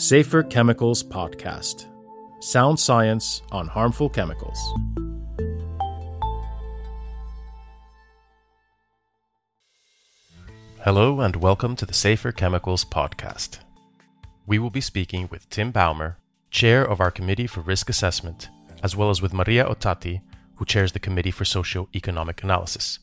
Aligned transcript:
Safer 0.00 0.42
Chemicals 0.42 1.02
Podcast 1.02 1.84
Sound 2.42 2.80
Science 2.80 3.42
on 3.52 3.66
Harmful 3.66 4.08
Chemicals. 4.08 4.58
Hello, 10.78 11.20
and 11.20 11.36
welcome 11.36 11.76
to 11.76 11.84
the 11.84 11.92
Safer 11.92 12.32
Chemicals 12.32 12.82
Podcast. 12.82 13.58
We 14.46 14.58
will 14.58 14.70
be 14.70 14.80
speaking 14.80 15.28
with 15.30 15.50
Tim 15.50 15.70
Bowmer, 15.70 16.16
Chair 16.50 16.82
of 16.82 17.02
our 17.02 17.10
Committee 17.10 17.46
for 17.46 17.60
Risk 17.60 17.90
Assessment, 17.90 18.48
as 18.82 18.96
well 18.96 19.10
as 19.10 19.20
with 19.20 19.34
Maria 19.34 19.66
Ottati, 19.66 20.22
who 20.54 20.64
chairs 20.64 20.92
the 20.92 20.98
Committee 20.98 21.30
for 21.30 21.44
Socio-Economic 21.44 22.42
Analysis. 22.42 23.00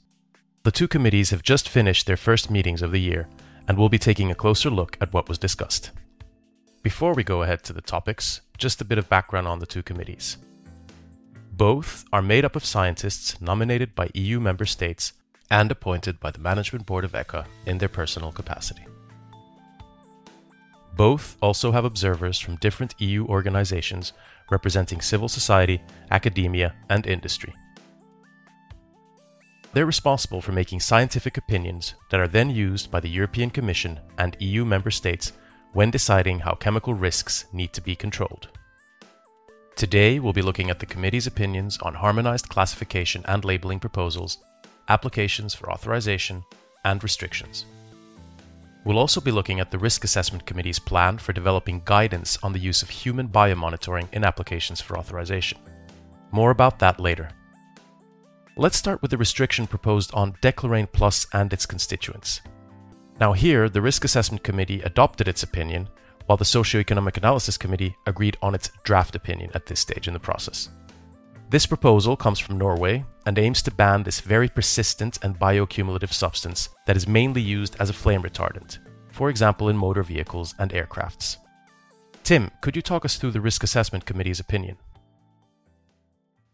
The 0.64 0.72
two 0.72 0.88
committees 0.88 1.30
have 1.30 1.44
just 1.44 1.70
finished 1.70 2.08
their 2.08 2.18
first 2.18 2.50
meetings 2.50 2.82
of 2.82 2.92
the 2.92 3.00
year 3.00 3.30
and 3.68 3.78
will 3.78 3.88
be 3.88 4.00
taking 4.00 4.32
a 4.32 4.36
closer 4.36 4.72
look 4.72 4.98
at 5.00 5.14
what 5.14 5.30
was 5.30 5.38
discussed. 5.38 5.92
Before 6.84 7.14
we 7.14 7.24
go 7.24 7.44
ahead 7.44 7.64
to 7.64 7.74
the 7.74 7.82
topics, 7.82 8.42
just 8.58 8.82
a 8.82 8.86
bit 8.86 8.98
of 8.98 9.10
background 9.10 9.48
on 9.48 9.60
the 9.60 9.66
two 9.66 9.84
committees. 9.84 10.38
Both 11.52 12.06
are 12.14 12.22
made 12.22 12.46
up 12.46 12.56
of 12.56 12.64
scientists 12.64 13.42
nominated 13.42 13.96
by 13.96 14.10
EU 14.14 14.40
member 14.40 14.66
states 14.66 15.14
and 15.50 15.72
appointed 15.72 16.20
by 16.20 16.32
the 16.32 16.40
Management 16.40 16.86
Board 16.86 17.04
of 17.04 17.14
ECHA 17.14 17.46
in 17.66 17.80
their 17.80 17.90
personal 17.90 18.32
capacity. 18.32 18.86
Both 20.96 21.38
also 21.42 21.72
have 21.72 21.86
observers 21.86 22.40
from 22.40 22.58
different 22.58 22.96
EU 23.00 23.26
organizations 23.26 24.14
representing 24.50 25.02
civil 25.02 25.28
society, 25.28 25.82
academia, 26.12 26.76
and 26.90 27.06
industry. 27.06 27.54
They're 29.74 29.86
responsible 29.86 30.42
for 30.42 30.54
making 30.54 30.80
scientific 30.80 31.38
opinions 31.38 31.96
that 32.10 32.20
are 32.20 32.28
then 32.28 32.50
used 32.50 32.90
by 32.90 33.00
the 33.00 33.10
European 33.10 33.50
Commission 33.50 34.00
and 34.18 34.38
EU 34.40 34.66
member 34.66 34.90
states 34.90 35.34
when 35.74 35.92
deciding 35.92 36.40
how 36.40 36.54
chemical 36.54 36.94
risks 36.94 37.46
need 37.54 37.74
to 37.74 37.82
be 37.82 37.96
controlled. 37.96 38.50
Today, 39.76 40.20
we'll 40.20 40.34
be 40.34 40.42
looking 40.42 40.70
at 40.70 40.80
the 40.80 40.86
committee's 40.86 41.28
opinions 41.28 41.78
on 41.80 41.94
harmonized 41.94 42.50
classification 42.50 43.24
and 43.28 43.46
labeling 43.46 43.80
proposals, 43.80 44.40
applications 44.90 45.54
for 45.54 45.72
authorization, 45.72 46.44
and 46.84 47.04
restrictions. 47.04 47.66
We'll 48.86 48.98
also 48.98 49.20
be 49.20 49.32
looking 49.32 49.60
at 49.60 49.70
the 49.70 49.78
Risk 49.78 50.04
Assessment 50.04 50.46
Committee's 50.46 50.80
plan 50.80 51.18
for 51.18 51.34
developing 51.34 51.82
guidance 51.84 52.38
on 52.42 52.54
the 52.54 52.60
use 52.60 52.82
of 52.82 52.90
human 52.90 53.28
biomonitoring 53.28 54.08
in 54.14 54.24
applications 54.24 54.80
for 54.80 54.98
authorization. 54.98 55.60
More 56.32 56.52
about 56.52 56.80
that 56.80 57.00
later. 57.00 57.30
Let's 58.56 58.78
start 58.78 59.02
with 59.02 59.12
the 59.12 59.18
restriction 59.18 59.68
proposed 59.68 60.14
on 60.14 60.34
Dechlorane 60.42 60.92
Plus 60.92 61.28
and 61.34 61.52
its 61.54 61.66
constituents. 61.66 62.42
Now, 63.20 63.34
here, 63.34 63.68
the 63.68 63.82
Risk 63.82 64.04
Assessment 64.04 64.44
Committee 64.44 64.82
adopted 64.82 65.28
its 65.28 65.42
opinion, 65.42 65.90
while 66.28 66.38
the 66.38 66.46
Socioeconomic 66.46 67.18
Analysis 67.18 67.58
Committee 67.58 67.96
agreed 68.06 68.38
on 68.42 68.54
its 68.54 68.70
draft 68.84 69.16
opinion 69.16 69.50
at 69.56 69.66
this 69.66 69.80
stage 69.80 70.08
in 70.08 70.14
the 70.14 70.20
process. 70.20 70.70
This 71.50 71.66
proposal 71.66 72.16
comes 72.16 72.40
from 72.40 72.58
Norway 72.58 73.06
and 73.26 73.40
aims 73.40 73.62
to 73.64 73.72
ban 73.72 74.04
this 74.04 74.20
very 74.20 74.50
persistent 74.50 75.18
and 75.24 75.40
bioaccumulative 75.40 76.12
substance 76.12 76.70
that 76.86 76.98
is 76.98 77.08
mainly 77.08 77.42
used 77.42 77.78
as 77.80 77.90
a 77.90 77.94
flame 77.94 78.22
retardant, 78.22 78.80
for 79.12 79.30
example 79.30 79.70
in 79.70 79.78
motor 79.78 80.04
vehicles 80.04 80.54
and 80.60 80.72
aircrafts. 80.72 81.38
Tim, 82.24 82.52
could 82.62 82.76
you 82.76 82.82
talk 82.82 83.06
us 83.06 83.16
through 83.16 83.32
the 83.32 83.42
Risk 83.42 83.64
Assessment 83.64 84.06
Committee's 84.06 84.42
opinion? 84.42 84.78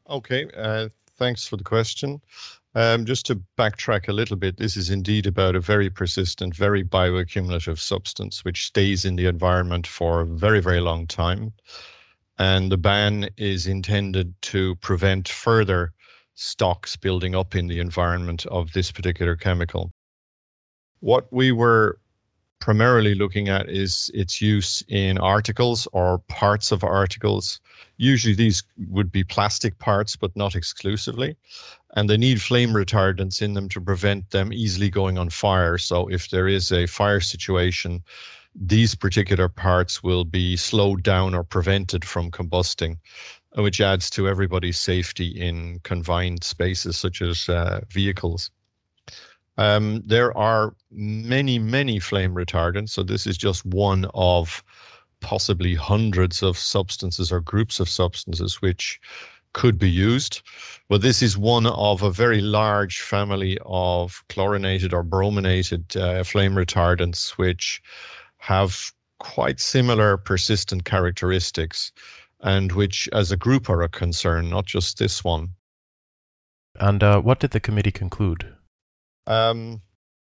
Okay, 0.08 0.48
uh, 0.56 0.90
thanks 1.18 1.48
for 1.48 1.58
the 1.58 1.64
question. 1.64 2.22
Um, 2.76 3.06
just 3.06 3.28
to 3.28 3.42
backtrack 3.58 4.08
a 4.08 4.14
little 4.14 4.36
bit, 4.36 4.58
this 4.58 4.76
is 4.76 4.90
indeed 4.90 5.28
about 5.28 5.56
a 5.56 5.60
very 5.60 5.90
persistent, 5.92 6.56
very 6.56 6.84
bioaccumulative 6.84 7.78
substance 7.78 8.44
which 8.44 8.66
stays 8.66 9.06
in 9.06 9.16
the 9.16 9.28
environment 9.28 9.86
for 9.86 10.22
a 10.22 10.26
very, 10.26 10.60
very 10.60 10.80
long 10.80 11.06
time. 11.06 11.54
And 12.40 12.72
the 12.72 12.78
ban 12.78 13.30
is 13.38 13.68
intended 13.68 14.34
to 14.44 14.76
prevent 14.78 15.30
further 15.30 15.94
stocks 16.34 16.96
building 16.96 17.36
up 17.36 17.56
in 17.56 17.68
the 17.68 17.80
environment 17.80 18.46
of 18.48 18.74
this 18.74 18.92
particular 18.92 19.36
chemical. 19.36 19.92
What 21.00 21.32
we 21.32 21.52
were 21.52 22.00
primarily 22.60 23.14
looking 23.14 23.50
at 23.50 23.70
is 23.70 24.10
its 24.14 24.42
use 24.42 24.84
in 24.88 25.18
articles 25.18 25.88
or 25.92 26.20
parts 26.30 26.72
of 26.72 26.84
articles. 26.84 27.60
Usually 27.98 28.34
these 28.34 28.64
would 28.88 29.12
be 29.12 29.24
plastic 29.24 29.78
parts, 29.80 30.16
but 30.16 30.36
not 30.36 30.56
exclusively. 30.56 31.36
And 31.96 32.10
they 32.10 32.18
need 32.18 32.42
flame 32.42 32.70
retardants 32.70 33.42
in 33.42 33.54
them 33.54 33.70
to 33.70 33.82
prevent 33.82 34.30
them 34.32 34.54
easily 34.54 34.90
going 34.90 35.18
on 35.18 35.30
fire. 35.30 35.78
So 35.78 36.08
if 36.08 36.30
there 36.30 36.48
is 36.48 36.72
a 36.72 36.88
fire 36.88 37.20
situation, 37.20 38.04
these 38.56 38.96
particular 38.96 39.50
parts 39.50 40.04
will 40.04 40.26
be 40.26 40.56
slowed 40.56 41.04
down 41.04 41.34
or 41.34 41.44
prevented 41.44 42.06
from 42.06 42.32
combusting, 42.32 42.98
which 43.56 43.82
adds 43.82 44.10
to 44.12 44.28
everybody's 44.28 44.80
safety 44.80 45.28
in 45.28 45.80
confined 45.84 46.44
spaces 46.44 46.98
such 46.98 47.22
as 47.22 47.50
uh, 47.50 47.82
vehicles. 47.90 48.52
Um, 49.58 50.02
there 50.06 50.36
are 50.38 50.76
many, 50.92 51.60
many 51.60 52.00
flame 52.00 52.34
retardants. 52.34 52.90
So 52.90 53.04
this 53.04 53.28
is 53.28 53.38
just 53.38 53.66
one 53.66 54.06
of 54.14 54.64
possibly 55.20 55.76
hundreds 55.76 56.44
of 56.44 56.58
substances 56.58 57.32
or 57.32 57.40
groups 57.40 57.80
of 57.80 57.88
substances 57.88 58.62
which 58.62 59.00
could 59.54 59.78
be 59.78 59.90
used. 59.90 60.42
But 60.90 61.02
this 61.02 61.22
is 61.22 61.38
one 61.38 61.68
of 61.68 62.02
a 62.02 62.12
very 62.12 62.42
large 62.42 63.02
family 63.02 63.58
of 63.66 64.24
chlorinated 64.30 64.94
or 64.94 65.04
brominated 65.04 65.96
uh, 65.96 66.24
flame 66.24 66.56
retardants, 66.56 67.32
which 67.32 67.82
have 68.38 68.92
quite 69.20 69.60
similar 69.60 70.18
persistent 70.18 70.84
characteristics 70.84 71.92
and 72.42 72.74
which, 72.74 73.08
as 73.14 73.32
a 73.32 73.38
group, 73.38 73.70
are 73.70 73.84
a 73.84 73.90
concern, 73.90 74.50
not 74.50 74.66
just 74.66 74.98
this 74.98 75.24
one. 75.24 75.50
And 76.80 77.02
uh, 77.02 77.22
what 77.22 77.40
did 77.40 77.52
the 77.52 77.60
committee 77.62 77.92
conclude? 77.92 78.54
Um, 79.28 79.82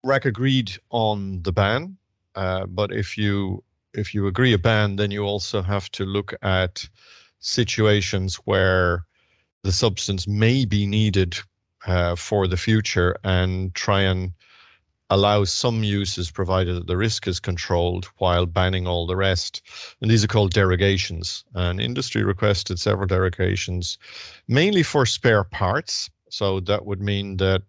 RAC 0.04 0.25
agreed 0.25 0.72
on 0.91 1.43
the 1.43 1.53
ban, 1.53 1.97
uh, 2.34 2.66
but 2.66 2.93
if 2.93 3.19
you 3.19 3.62
if 3.94 4.15
you 4.15 4.26
agree 4.26 4.53
a 4.53 4.59
ban, 4.59 4.97
then 4.97 5.10
you 5.10 5.25
also 5.25 5.62
have 5.62 5.91
to 5.93 6.04
look 6.04 6.34
at 6.43 6.88
situations 7.41 8.37
where 8.44 9.04
the 9.65 9.72
substance 9.72 10.28
may 10.28 10.65
be 10.65 10.87
needed 10.87 11.37
uh, 11.87 12.15
for 12.15 12.47
the 12.47 12.56
future 12.56 13.16
and 13.25 13.75
try 13.75 14.03
and 14.03 14.32
allow 15.10 15.43
some 15.43 15.82
uses 15.82 16.31
provided 16.31 16.77
that 16.77 16.87
the 16.87 16.97
risk 16.97 17.27
is 17.27 17.41
controlled 17.41 18.06
while 18.19 18.44
banning 18.44 18.87
all 18.87 19.06
the 19.06 19.16
rest. 19.16 19.62
And 20.00 20.10
these 20.10 20.22
are 20.22 20.28
called 20.28 20.53
derogations. 20.53 21.44
And 21.54 21.81
industry 21.81 22.25
requested 22.25 22.78
several 22.78 23.06
derogations, 23.06 23.97
mainly 24.48 24.82
for 24.82 25.06
spare 25.06 25.44
parts. 25.44 26.10
So 26.31 26.60
that 26.60 26.84
would 26.84 27.00
mean 27.00 27.38
that 27.38 27.62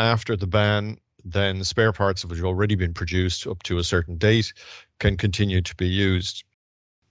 after 0.00 0.34
the 0.34 0.46
ban, 0.46 0.96
then 1.24 1.62
spare 1.62 1.92
parts 1.92 2.24
which 2.24 2.38
have 2.38 2.46
already 2.46 2.74
been 2.74 2.94
produced 2.94 3.46
up 3.46 3.62
to 3.64 3.76
a 3.76 3.84
certain 3.84 4.16
date 4.16 4.52
can 4.98 5.16
continue 5.16 5.60
to 5.60 5.74
be 5.76 5.86
used. 5.86 6.42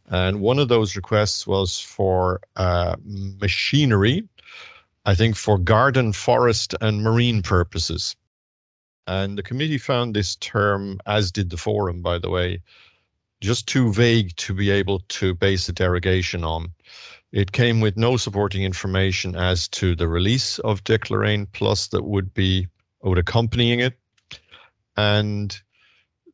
And 0.07 0.41
one 0.41 0.57
of 0.57 0.69
those 0.69 0.95
requests 0.95 1.45
was 1.45 1.79
for 1.79 2.41
uh, 2.55 2.95
machinery, 3.05 4.27
I 5.05 5.13
think 5.13 5.35
for 5.35 5.59
garden, 5.59 6.13
forest, 6.13 6.73
and 6.81 7.03
marine 7.03 7.43
purposes. 7.43 8.15
And 9.05 9.37
the 9.37 9.43
committee 9.43 9.77
found 9.77 10.15
this 10.15 10.35
term, 10.37 10.99
as 11.05 11.31
did 11.31 11.51
the 11.51 11.57
forum, 11.57 12.01
by 12.01 12.17
the 12.17 12.29
way, 12.29 12.59
just 13.39 13.67
too 13.67 13.93
vague 13.93 14.35
to 14.37 14.53
be 14.53 14.71
able 14.71 14.99
to 15.09 15.35
base 15.35 15.69
a 15.69 15.73
derogation 15.73 16.43
on. 16.43 16.73
It 17.31 17.51
came 17.51 17.81
with 17.81 17.97
no 17.97 18.17
supporting 18.17 18.63
information 18.63 19.35
as 19.35 19.67
to 19.69 19.95
the 19.95 20.07
release 20.07 20.57
of 20.59 20.83
Dechlorane 20.83 21.47
Plus 21.53 21.87
that 21.89 22.03
would 22.03 22.33
be 22.33 22.67
would 23.03 23.17
accompanying 23.17 23.79
it. 23.79 23.97
And 24.97 25.57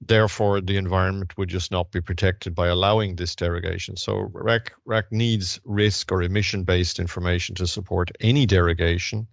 therefore, 0.01 0.61
the 0.61 0.77
environment 0.77 1.37
would 1.37 1.49
just 1.49 1.71
not 1.71 1.91
be 1.91 2.01
protected 2.01 2.55
by 2.55 2.67
allowing 2.67 3.15
this 3.15 3.35
derogation. 3.35 3.95
So 3.97 4.29
RAC, 4.33 4.73
RAC 4.85 5.11
needs 5.11 5.59
risk 5.65 6.11
or 6.11 6.21
emission 6.23 6.63
based 6.63 6.99
information 6.99 7.55
to 7.55 7.67
support 7.67 8.11
any 8.19 8.45
derogation. 8.45 9.27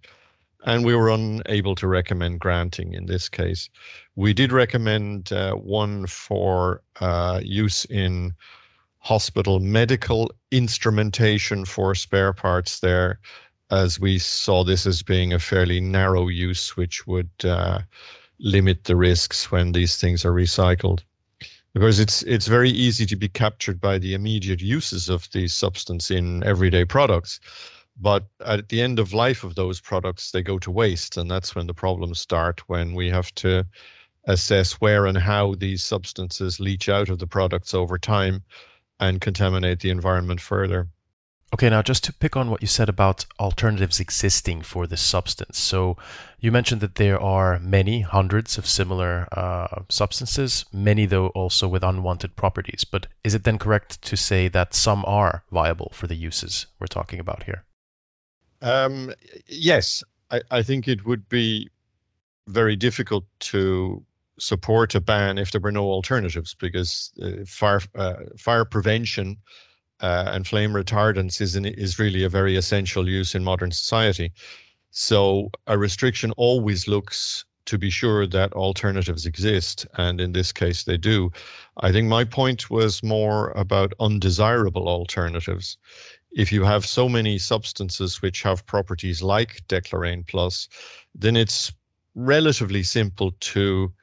And 0.65 0.85
we 0.85 0.95
were 0.95 1.09
unable 1.09 1.75
to 1.75 1.87
recommend 1.87 2.39
granting 2.39 2.93
in 2.93 3.05
this 3.05 3.27
case. 3.27 3.69
We 4.15 4.33
did 4.33 4.53
recommend 4.53 5.33
uh, 5.33 5.55
one 5.55 6.07
for 6.07 6.81
uh, 7.01 7.41
use 7.43 7.83
in 7.85 8.33
hospital 8.99 9.59
medical 9.59 10.31
instrumentation 10.51 11.65
for 11.65 11.93
spare 11.93 12.31
parts 12.31 12.79
there 12.79 13.19
as 13.71 13.99
we 13.99 14.19
saw 14.19 14.63
this 14.63 14.85
as 14.85 15.03
being 15.03 15.33
a 15.33 15.39
fairly 15.39 15.79
narrow 15.79 16.27
use, 16.27 16.75
which 16.77 17.07
would 17.07 17.29
uh, 17.43 17.79
limit 18.39 18.83
the 18.83 18.95
risks 18.95 19.51
when 19.51 19.71
these 19.71 19.97
things 19.97 20.25
are 20.25 20.33
recycled. 20.33 21.01
Because 21.73 21.99
it's 21.99 22.21
it's 22.23 22.47
very 22.47 22.69
easy 22.69 23.05
to 23.07 23.15
be 23.15 23.27
captured 23.27 23.81
by 23.81 23.97
the 23.97 24.13
immediate 24.13 24.61
uses 24.61 25.09
of 25.09 25.27
the 25.31 25.47
substance 25.47 26.11
in 26.11 26.43
everyday 26.43 26.85
products, 26.85 27.39
but 27.99 28.27
at 28.45 28.69
the 28.69 28.81
end 28.81 28.99
of 28.99 29.13
life 29.13 29.43
of 29.43 29.55
those 29.55 29.79
products, 29.81 30.31
they 30.31 30.43
go 30.43 30.59
to 30.59 30.69
waste, 30.69 31.17
and 31.17 31.31
that's 31.31 31.55
when 31.55 31.65
the 31.65 31.73
problems 31.73 32.19
start. 32.19 32.67
When 32.69 32.93
we 32.93 33.09
have 33.09 33.33
to 33.35 33.65
assess 34.25 34.73
where 34.73 35.07
and 35.07 35.17
how 35.17 35.55
these 35.55 35.83
substances 35.83 36.59
leach 36.59 36.89
out 36.89 37.09
of 37.09 37.19
the 37.19 37.27
products 37.27 37.73
over 37.73 37.97
time, 37.97 38.43
and 38.99 39.19
contaminate 39.19 39.79
the 39.79 39.89
environment 39.89 40.39
further. 40.39 40.87
Okay, 41.53 41.69
now 41.69 41.83
just 41.83 42.03
to 42.05 42.13
pick 42.13 42.35
on 42.35 42.49
what 42.49 42.61
you 42.61 42.67
said 42.67 42.89
about 42.89 43.27
alternatives 43.39 43.99
existing 43.99 44.63
for 44.63 44.87
this 44.87 45.01
substance. 45.01 45.59
So 45.59 45.97
you 46.39 46.51
mentioned 46.51 46.81
that 46.81 46.95
there 46.95 47.21
are 47.21 47.59
many 47.59 48.01
hundreds 48.01 48.57
of 48.57 48.65
similar 48.65 49.27
uh, 49.31 49.83
substances, 49.87 50.65
many 50.73 51.05
though 51.05 51.27
also 51.27 51.67
with 51.67 51.83
unwanted 51.83 52.35
properties. 52.35 52.83
But 52.83 53.05
is 53.23 53.35
it 53.35 53.43
then 53.43 53.59
correct 53.59 54.01
to 54.01 54.17
say 54.17 54.47
that 54.47 54.73
some 54.73 55.05
are 55.05 55.43
viable 55.51 55.91
for 55.93 56.07
the 56.07 56.15
uses 56.15 56.65
we're 56.79 56.87
talking 56.87 57.19
about 57.19 57.43
here? 57.43 57.63
Um, 58.63 59.13
yes, 59.45 60.03
I, 60.31 60.41
I 60.49 60.63
think 60.63 60.87
it 60.87 61.05
would 61.05 61.29
be 61.29 61.69
very 62.47 62.75
difficult 62.75 63.25
to 63.41 64.03
support 64.39 64.95
a 64.95 65.01
ban 65.01 65.37
if 65.37 65.51
there 65.51 65.61
were 65.61 65.71
no 65.71 65.85
alternatives 65.85 66.55
because 66.55 67.11
uh, 67.21 67.45
fire 67.45 67.81
uh, 67.93 68.15
fire 68.39 68.65
prevention 68.65 69.37
uh, 70.03 70.29
and 70.33 70.45
flame 70.45 70.73
retardants 70.73 71.41
is 71.41 71.55
an, 71.55 71.65
is 71.65 71.97
really 71.97 72.23
a 72.23 72.29
very 72.29 72.57
essential 72.57 73.07
use 73.09 73.33
in 73.33 73.43
modern 73.43 73.71
society. 73.71 74.31
So 74.91 75.49
a 75.65 75.77
restriction 75.77 76.31
always 76.37 76.87
looks 76.87 77.45
to 77.65 77.77
be 77.77 77.89
sure 77.89 78.27
that 78.27 78.51
alternatives 78.53 79.25
exist, 79.25 79.87
and 79.97 80.19
in 80.19 80.33
this 80.33 80.51
case 80.51 80.83
they 80.83 80.97
do. 80.97 81.31
I 81.77 81.91
think 81.93 82.07
my 82.09 82.25
point 82.25 82.69
was 82.69 83.01
more 83.01 83.51
about 83.51 83.93
undesirable 84.01 84.89
alternatives. 84.89 85.77
If 86.31 86.51
you 86.51 86.63
have 86.65 86.85
so 86.85 87.07
many 87.07 87.39
substances 87.39 88.21
which 88.21 88.43
have 88.43 88.65
properties 88.65 89.23
like 89.23 89.65
Dechlorane 89.69 90.27
Plus, 90.27 90.67
then 91.15 91.37
it's 91.37 91.71
relatively 92.15 92.83
simple 92.83 93.31
to 93.39 93.93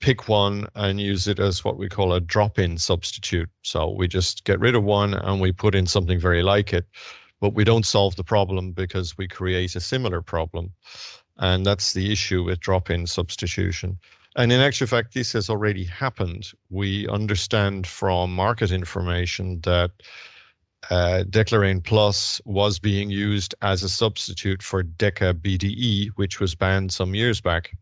pick 0.00 0.28
one 0.28 0.66
and 0.74 1.00
use 1.00 1.26
it 1.26 1.40
as 1.40 1.64
what 1.64 1.76
we 1.76 1.88
call 1.88 2.12
a 2.12 2.20
drop-in 2.20 2.78
substitute. 2.78 3.48
So 3.62 3.90
we 3.90 4.06
just 4.06 4.44
get 4.44 4.60
rid 4.60 4.74
of 4.74 4.84
one 4.84 5.14
and 5.14 5.40
we 5.40 5.52
put 5.52 5.74
in 5.74 5.86
something 5.86 6.20
very 6.20 6.42
like 6.42 6.72
it, 6.72 6.86
but 7.40 7.54
we 7.54 7.64
don't 7.64 7.86
solve 7.86 8.16
the 8.16 8.24
problem 8.24 8.72
because 8.72 9.18
we 9.18 9.26
create 9.26 9.74
a 9.74 9.80
similar 9.80 10.22
problem. 10.22 10.72
And 11.38 11.64
that's 11.64 11.92
the 11.92 12.12
issue 12.12 12.44
with 12.44 12.60
drop-in 12.60 13.06
substitution. 13.06 13.98
And 14.36 14.52
in 14.52 14.60
actual 14.60 14.86
fact, 14.86 15.14
this 15.14 15.32
has 15.32 15.50
already 15.50 15.84
happened. 15.84 16.52
We 16.70 17.08
understand 17.08 17.86
from 17.86 18.34
market 18.34 18.70
information 18.70 19.60
that 19.62 19.90
uh, 20.90 21.24
Dechlorane 21.28 21.82
Plus 21.82 22.40
was 22.44 22.78
being 22.78 23.10
used 23.10 23.54
as 23.62 23.82
a 23.82 23.88
substitute 23.88 24.62
for 24.62 24.84
Deca 24.84 25.34
BDE, 25.34 26.10
which 26.14 26.38
was 26.38 26.54
banned 26.54 26.92
some 26.92 27.16
years 27.16 27.40
back 27.40 27.72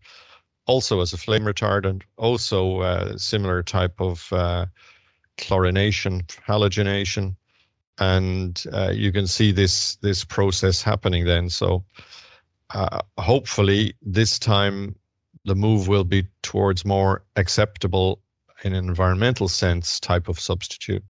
also 0.67 1.01
as 1.01 1.13
a 1.13 1.17
flame 1.17 1.45
retardant, 1.45 2.03
also 2.17 2.83
a 2.83 3.19
similar 3.19 3.63
type 3.63 4.01
of 4.01 4.33
uh, 4.33 4.67
chlorination, 5.39 6.27
halogenation, 6.47 7.37
and 7.99 8.65
uh, 8.73 8.91
you 8.95 9.13
can 9.13 9.27
see 9.27 9.53
this 9.53 9.97
this 9.97 10.25
process 10.25 10.83
happening 10.83 11.25
then. 11.25 11.49
So 11.49 11.85
uh, 12.71 13.01
hopefully 13.19 13.95
this 14.03 14.39
time 14.39 14.97
the 15.45 15.55
move 15.55 15.89
will 15.89 16.05
be 16.05 16.27
towards 16.43 16.85
more 16.85 17.23
acceptable 17.37 18.21
in 18.65 18.75
an 18.75 18.89
environmental 18.89 19.49
sense 19.49 20.01
type 20.01 20.29
of 20.29 20.41
substitute. 20.41 21.05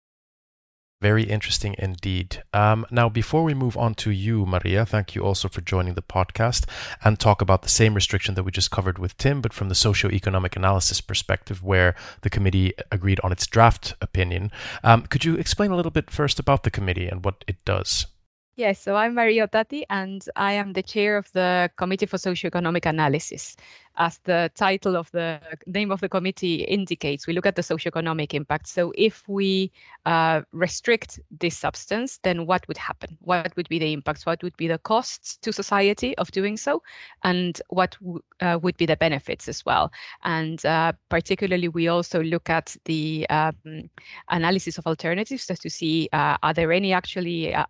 Very 1.02 1.24
interesting 1.24 1.74
indeed. 1.78 2.42
Um, 2.54 2.86
now, 2.90 3.10
before 3.10 3.44
we 3.44 3.52
move 3.52 3.76
on 3.76 3.94
to 3.96 4.10
you, 4.10 4.46
Maria, 4.46 4.86
thank 4.86 5.14
you 5.14 5.22
also 5.22 5.46
for 5.46 5.60
joining 5.60 5.92
the 5.92 6.00
podcast 6.00 6.64
and 7.04 7.20
talk 7.20 7.42
about 7.42 7.60
the 7.60 7.68
same 7.68 7.92
restriction 7.92 8.34
that 8.34 8.44
we 8.44 8.50
just 8.50 8.70
covered 8.70 8.98
with 8.98 9.16
Tim, 9.18 9.42
but 9.42 9.52
from 9.52 9.68
the 9.68 9.74
socio-economic 9.74 10.56
analysis 10.56 11.02
perspective, 11.02 11.62
where 11.62 11.94
the 12.22 12.30
committee 12.30 12.72
agreed 12.90 13.20
on 13.22 13.30
its 13.30 13.46
draft 13.46 13.94
opinion. 14.00 14.50
Um, 14.82 15.02
could 15.02 15.22
you 15.22 15.34
explain 15.34 15.70
a 15.70 15.76
little 15.76 15.90
bit 15.90 16.10
first 16.10 16.38
about 16.38 16.62
the 16.62 16.70
committee 16.70 17.08
and 17.08 17.22
what 17.22 17.44
it 17.46 17.62
does? 17.66 18.06
Yes, 18.56 18.80
so 18.80 18.96
I'm 18.96 19.14
Maria 19.14 19.46
Ottati, 19.46 19.82
and 19.90 20.24
I 20.34 20.52
am 20.52 20.72
the 20.72 20.82
chair 20.82 21.18
of 21.18 21.30
the 21.32 21.70
Committee 21.76 22.06
for 22.06 22.16
Socioeconomic 22.16 22.86
Analysis 22.86 23.54
as 23.98 24.18
the 24.24 24.50
title 24.54 24.96
of 24.96 25.10
the 25.12 25.40
name 25.66 25.90
of 25.90 26.00
the 26.00 26.08
committee 26.08 26.56
indicates, 26.64 27.26
we 27.26 27.32
look 27.32 27.46
at 27.46 27.56
the 27.56 27.62
socioeconomic 27.62 28.34
impact. 28.34 28.68
So 28.68 28.92
if 28.96 29.26
we 29.28 29.72
uh, 30.04 30.42
restrict 30.52 31.20
this 31.30 31.56
substance, 31.56 32.18
then 32.22 32.46
what 32.46 32.66
would 32.68 32.76
happen? 32.76 33.16
What 33.20 33.54
would 33.56 33.68
be 33.68 33.78
the 33.78 33.92
impacts? 33.92 34.26
What 34.26 34.42
would 34.42 34.56
be 34.56 34.68
the 34.68 34.78
costs 34.78 35.36
to 35.38 35.52
society 35.52 36.16
of 36.18 36.30
doing 36.30 36.56
so? 36.56 36.82
And 37.24 37.60
what 37.68 37.96
uh, 38.40 38.58
would 38.62 38.76
be 38.76 38.86
the 38.86 38.96
benefits 38.96 39.48
as 39.48 39.64
well? 39.64 39.90
And 40.24 40.64
uh, 40.66 40.92
particularly, 41.08 41.68
we 41.68 41.88
also 41.88 42.22
look 42.22 42.50
at 42.50 42.76
the 42.84 43.26
um, 43.30 43.90
analysis 44.30 44.78
of 44.78 44.86
alternatives 44.86 45.46
just 45.46 45.62
to 45.62 45.70
see 45.70 46.08
uh, 46.12 46.36
are 46.42 46.52
there 46.52 46.72
any 46.72 46.92
actually 46.92 47.54
uh, 47.54 47.64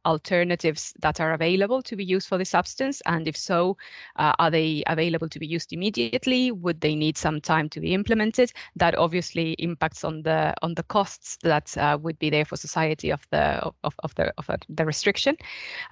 alternatives 0.76 0.94
that 1.00 1.20
are 1.20 1.32
available 1.32 1.82
to 1.82 1.96
be 1.96 2.05
used 2.05 2.28
for 2.28 2.38
the 2.38 2.44
substance? 2.44 3.02
And 3.06 3.28
if 3.28 3.37
so, 3.37 3.76
uh, 4.17 4.32
are 4.38 4.50
they 4.50 4.82
available 4.87 5.28
to 5.28 5.38
be 5.38 5.46
used 5.46 5.73
immediately? 5.73 5.87
immediately? 5.87 6.52
Would 6.52 6.81
they 6.81 6.94
need 6.94 7.17
some 7.17 7.40
time 7.40 7.69
to 7.70 7.81
be 7.81 7.94
implemented? 7.94 8.52
That 8.76 8.94
obviously 8.96 9.52
impacts 9.58 10.05
on 10.05 10.23
the 10.23 10.55
on 10.62 10.75
the 10.75 10.82
costs 10.82 11.38
that 11.43 11.76
uh, 11.76 11.99
would 12.02 12.19
be 12.19 12.31
there 12.31 12.44
for 12.44 12.56
society 12.56 13.12
of 13.12 13.26
the 13.31 13.73
of, 13.84 13.94
of 14.02 14.14
the 14.14 14.32
of 14.38 14.46
the 14.69 14.84
restriction. 14.84 15.37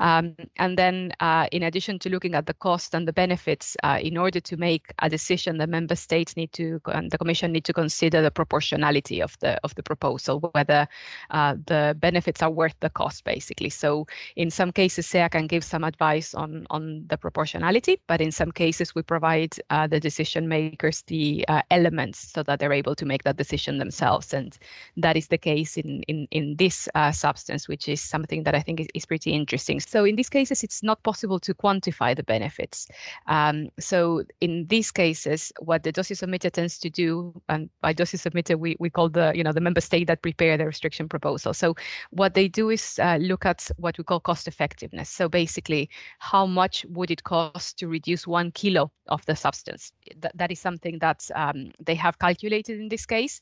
Um, 0.00 0.34
and 0.56 0.78
then, 0.78 1.12
uh, 1.20 1.46
in 1.52 1.62
addition 1.62 1.98
to 2.00 2.08
looking 2.08 2.34
at 2.34 2.46
the 2.46 2.54
cost 2.54 2.94
and 2.94 3.06
the 3.06 3.12
benefits, 3.12 3.76
uh, 3.82 3.98
in 4.00 4.16
order 4.16 4.40
to 4.40 4.56
make 4.56 4.92
a 4.98 5.08
decision, 5.08 5.58
the 5.58 5.66
member 5.66 5.96
states 5.96 6.36
need 6.36 6.52
to 6.52 6.80
and 6.86 7.10
the 7.10 7.18
Commission 7.18 7.52
need 7.52 7.64
to 7.64 7.72
consider 7.72 8.22
the 8.22 8.30
proportionality 8.30 9.22
of 9.22 9.36
the 9.40 9.58
of 9.64 9.74
the 9.74 9.82
proposal, 9.82 10.40
whether 10.52 10.86
uh, 11.30 11.54
the 11.66 11.94
benefits 11.98 12.42
are 12.42 12.50
worth 12.50 12.76
the 12.80 12.90
cost, 12.90 13.24
basically. 13.24 13.70
So, 13.70 14.06
in 14.36 14.50
some 14.50 14.72
cases, 14.74 15.06
SEAC 15.06 15.30
can 15.30 15.46
give 15.46 15.64
some 15.64 15.84
advice 15.84 16.34
on 16.34 16.66
on 16.70 17.04
the 17.08 17.16
proportionality, 17.16 18.00
but 18.06 18.20
in 18.20 18.32
some 18.32 18.52
cases, 18.52 18.94
we 18.94 19.02
provide 19.02 19.54
uh, 19.70 19.86
the 19.86 20.00
decision 20.00 20.48
makers 20.48 21.02
the 21.06 21.44
uh, 21.48 21.62
elements 21.70 22.32
so 22.32 22.42
that 22.42 22.58
they're 22.58 22.72
able 22.72 22.94
to 22.94 23.06
make 23.06 23.22
that 23.24 23.36
decision 23.36 23.78
themselves. 23.78 24.34
And 24.34 24.56
that 24.96 25.16
is 25.16 25.28
the 25.28 25.38
case 25.38 25.76
in, 25.76 26.02
in, 26.08 26.26
in 26.30 26.56
this 26.56 26.88
uh, 26.94 27.12
substance, 27.12 27.68
which 27.68 27.88
is 27.88 28.00
something 28.00 28.44
that 28.44 28.54
I 28.54 28.60
think 28.60 28.80
is, 28.80 28.88
is, 28.94 29.06
pretty 29.06 29.32
interesting. 29.32 29.80
So 29.80 30.04
in 30.04 30.16
these 30.16 30.30
cases, 30.30 30.64
it's 30.64 30.82
not 30.82 31.02
possible 31.02 31.38
to 31.40 31.54
quantify 31.54 32.16
the 32.16 32.22
benefits. 32.22 32.88
Um, 33.26 33.68
so 33.78 34.24
in 34.40 34.66
these 34.68 34.90
cases, 34.90 35.52
what 35.60 35.82
the 35.82 35.92
dossier 35.92 36.16
submitter 36.16 36.50
tends 36.50 36.78
to 36.78 36.90
do, 36.90 37.34
and 37.48 37.68
by 37.82 37.92
dossier 37.92 38.18
submitter, 38.18 38.58
we, 38.58 38.76
we 38.80 38.90
call 38.90 39.08
the, 39.08 39.32
you 39.34 39.44
know, 39.44 39.52
the 39.52 39.60
member 39.60 39.80
state 39.80 40.06
that 40.06 40.22
prepare 40.22 40.56
the 40.56 40.66
restriction 40.66 41.08
proposal. 41.08 41.52
So 41.52 41.74
what 42.10 42.34
they 42.34 42.48
do 42.48 42.70
is 42.70 42.98
uh, 43.02 43.18
look 43.20 43.44
at 43.44 43.70
what 43.76 43.98
we 43.98 44.04
call 44.04 44.20
cost 44.20 44.48
effectiveness. 44.48 44.63
So 45.08 45.28
basically, 45.28 45.90
how 46.18 46.46
much 46.46 46.84
would 46.88 47.10
it 47.10 47.24
cost 47.24 47.78
to 47.78 47.88
reduce 47.88 48.26
one 48.26 48.50
kilo 48.52 48.90
of 49.08 49.24
the 49.26 49.36
substance? 49.36 49.92
that, 50.20 50.36
that 50.36 50.50
is 50.50 50.60
something 50.60 50.98
that 50.98 51.28
um, 51.34 51.70
they 51.80 51.94
have 51.94 52.18
calculated 52.18 52.80
in 52.80 52.88
this 52.88 53.06
case. 53.06 53.40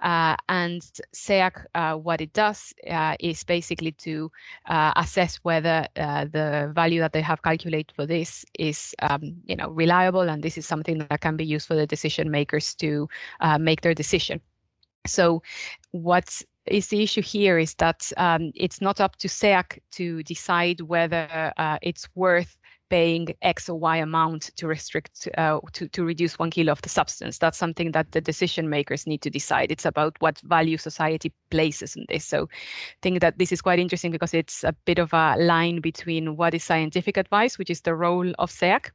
Uh, 0.00 0.36
and 0.48 0.82
SEAC, 1.12 1.64
uh, 1.74 1.94
what 1.94 2.20
it 2.20 2.32
does 2.32 2.72
uh, 2.90 3.16
is 3.20 3.44
basically 3.44 3.92
to 3.92 4.30
uh, 4.66 4.92
assess 4.96 5.36
whether 5.42 5.86
uh, 5.96 6.24
the 6.24 6.70
value 6.74 7.00
that 7.00 7.12
they 7.12 7.20
have 7.22 7.42
calculated 7.42 7.92
for 7.94 8.06
this 8.06 8.44
is, 8.58 8.94
um, 9.02 9.36
you 9.46 9.56
know, 9.56 9.70
reliable, 9.70 10.22
and 10.22 10.42
this 10.42 10.58
is 10.58 10.66
something 10.66 10.98
that 10.98 11.20
can 11.20 11.36
be 11.36 11.44
used 11.44 11.66
for 11.66 11.74
the 11.74 11.86
decision 11.86 12.30
makers 12.30 12.74
to 12.74 13.08
uh, 13.40 13.58
make 13.58 13.80
their 13.80 13.94
decision. 13.94 14.40
So, 15.06 15.42
what 15.90 16.42
is 16.66 16.88
the 16.88 17.02
issue 17.02 17.22
here 17.22 17.58
is 17.58 17.74
that 17.74 18.10
um, 18.16 18.52
it's 18.54 18.80
not 18.80 19.00
up 19.00 19.16
to 19.16 19.28
SEAC 19.28 19.78
to 19.92 20.22
decide 20.22 20.80
whether 20.80 21.52
uh, 21.56 21.78
it's 21.82 22.08
worth 22.14 22.56
paying 22.90 23.34
X 23.42 23.68
or 23.68 23.78
Y 23.78 23.96
amount 23.96 24.50
to 24.56 24.66
restrict 24.66 25.28
uh, 25.38 25.58
to 25.72 25.88
to 25.88 26.04
reduce 26.04 26.38
one 26.38 26.50
kilo 26.50 26.72
of 26.72 26.82
the 26.82 26.88
substance. 26.88 27.38
That's 27.38 27.58
something 27.58 27.92
that 27.92 28.12
the 28.12 28.20
decision 28.20 28.68
makers 28.68 29.06
need 29.06 29.22
to 29.22 29.30
decide. 29.30 29.70
It's 29.70 29.86
about 29.86 30.16
what 30.20 30.38
value 30.40 30.76
society 30.76 31.32
places 31.50 31.96
in 31.96 32.04
this. 32.08 32.24
So, 32.24 32.44
I 32.44 33.00
think 33.02 33.20
that 33.20 33.38
this 33.38 33.52
is 33.52 33.62
quite 33.62 33.78
interesting 33.78 34.12
because 34.12 34.34
it's 34.34 34.64
a 34.64 34.74
bit 34.84 34.98
of 34.98 35.12
a 35.12 35.36
line 35.38 35.80
between 35.80 36.36
what 36.36 36.54
is 36.54 36.64
scientific 36.64 37.16
advice, 37.16 37.58
which 37.58 37.70
is 37.70 37.80
the 37.80 37.94
role 37.94 38.32
of 38.38 38.50
SEAC, 38.50 38.90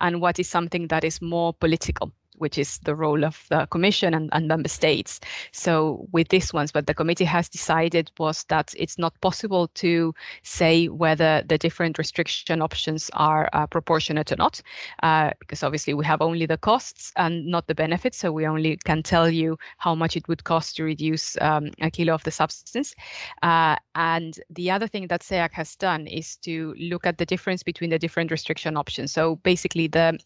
and 0.00 0.20
what 0.20 0.38
is 0.38 0.48
something 0.48 0.88
that 0.88 1.04
is 1.04 1.20
more 1.22 1.52
political 1.52 2.12
which 2.36 2.58
is 2.58 2.78
the 2.78 2.94
role 2.94 3.24
of 3.24 3.44
the 3.50 3.66
commission 3.66 4.14
and, 4.14 4.30
and, 4.32 4.48
member 4.48 4.68
states. 4.68 5.20
So 5.52 6.06
with 6.12 6.28
this 6.28 6.52
ones, 6.52 6.74
what 6.74 6.86
the 6.86 6.94
committee 6.94 7.24
has 7.24 7.48
decided 7.48 8.10
was 8.18 8.44
that 8.48 8.74
it's 8.76 8.98
not 8.98 9.18
possible 9.20 9.68
to 9.68 10.14
say 10.42 10.88
whether 10.88 11.42
the 11.46 11.58
different 11.58 11.98
restriction 11.98 12.60
options 12.60 13.10
are 13.14 13.48
uh, 13.52 13.66
proportionate 13.66 14.32
or 14.32 14.36
not, 14.36 14.60
uh, 15.02 15.30
because 15.38 15.62
obviously 15.62 15.94
we 15.94 16.04
have 16.04 16.20
only 16.20 16.46
the 16.46 16.58
costs 16.58 17.12
and 17.16 17.46
not 17.46 17.66
the 17.66 17.74
benefits. 17.74 18.18
So 18.18 18.32
we 18.32 18.46
only 18.46 18.76
can 18.84 19.02
tell 19.02 19.28
you 19.28 19.56
how 19.78 19.94
much 19.94 20.16
it 20.16 20.28
would 20.28 20.44
cost 20.44 20.76
to 20.76 20.84
reduce 20.84 21.36
um, 21.40 21.70
a 21.80 21.90
kilo 21.90 22.14
of 22.14 22.24
the 22.24 22.30
substance. 22.30 22.94
Uh, 23.42 23.76
and 23.94 24.38
the 24.50 24.70
other 24.70 24.86
thing 24.86 25.06
that 25.08 25.22
SEAC 25.22 25.52
has 25.52 25.76
done 25.76 26.06
is 26.06 26.36
to 26.38 26.74
look 26.78 27.06
at 27.06 27.18
the 27.18 27.26
difference 27.26 27.62
between 27.62 27.90
the 27.90 27.98
different 27.98 28.30
restriction 28.30 28.76
options. 28.76 29.12
So 29.12 29.36
basically 29.36 29.86
the 29.86 30.18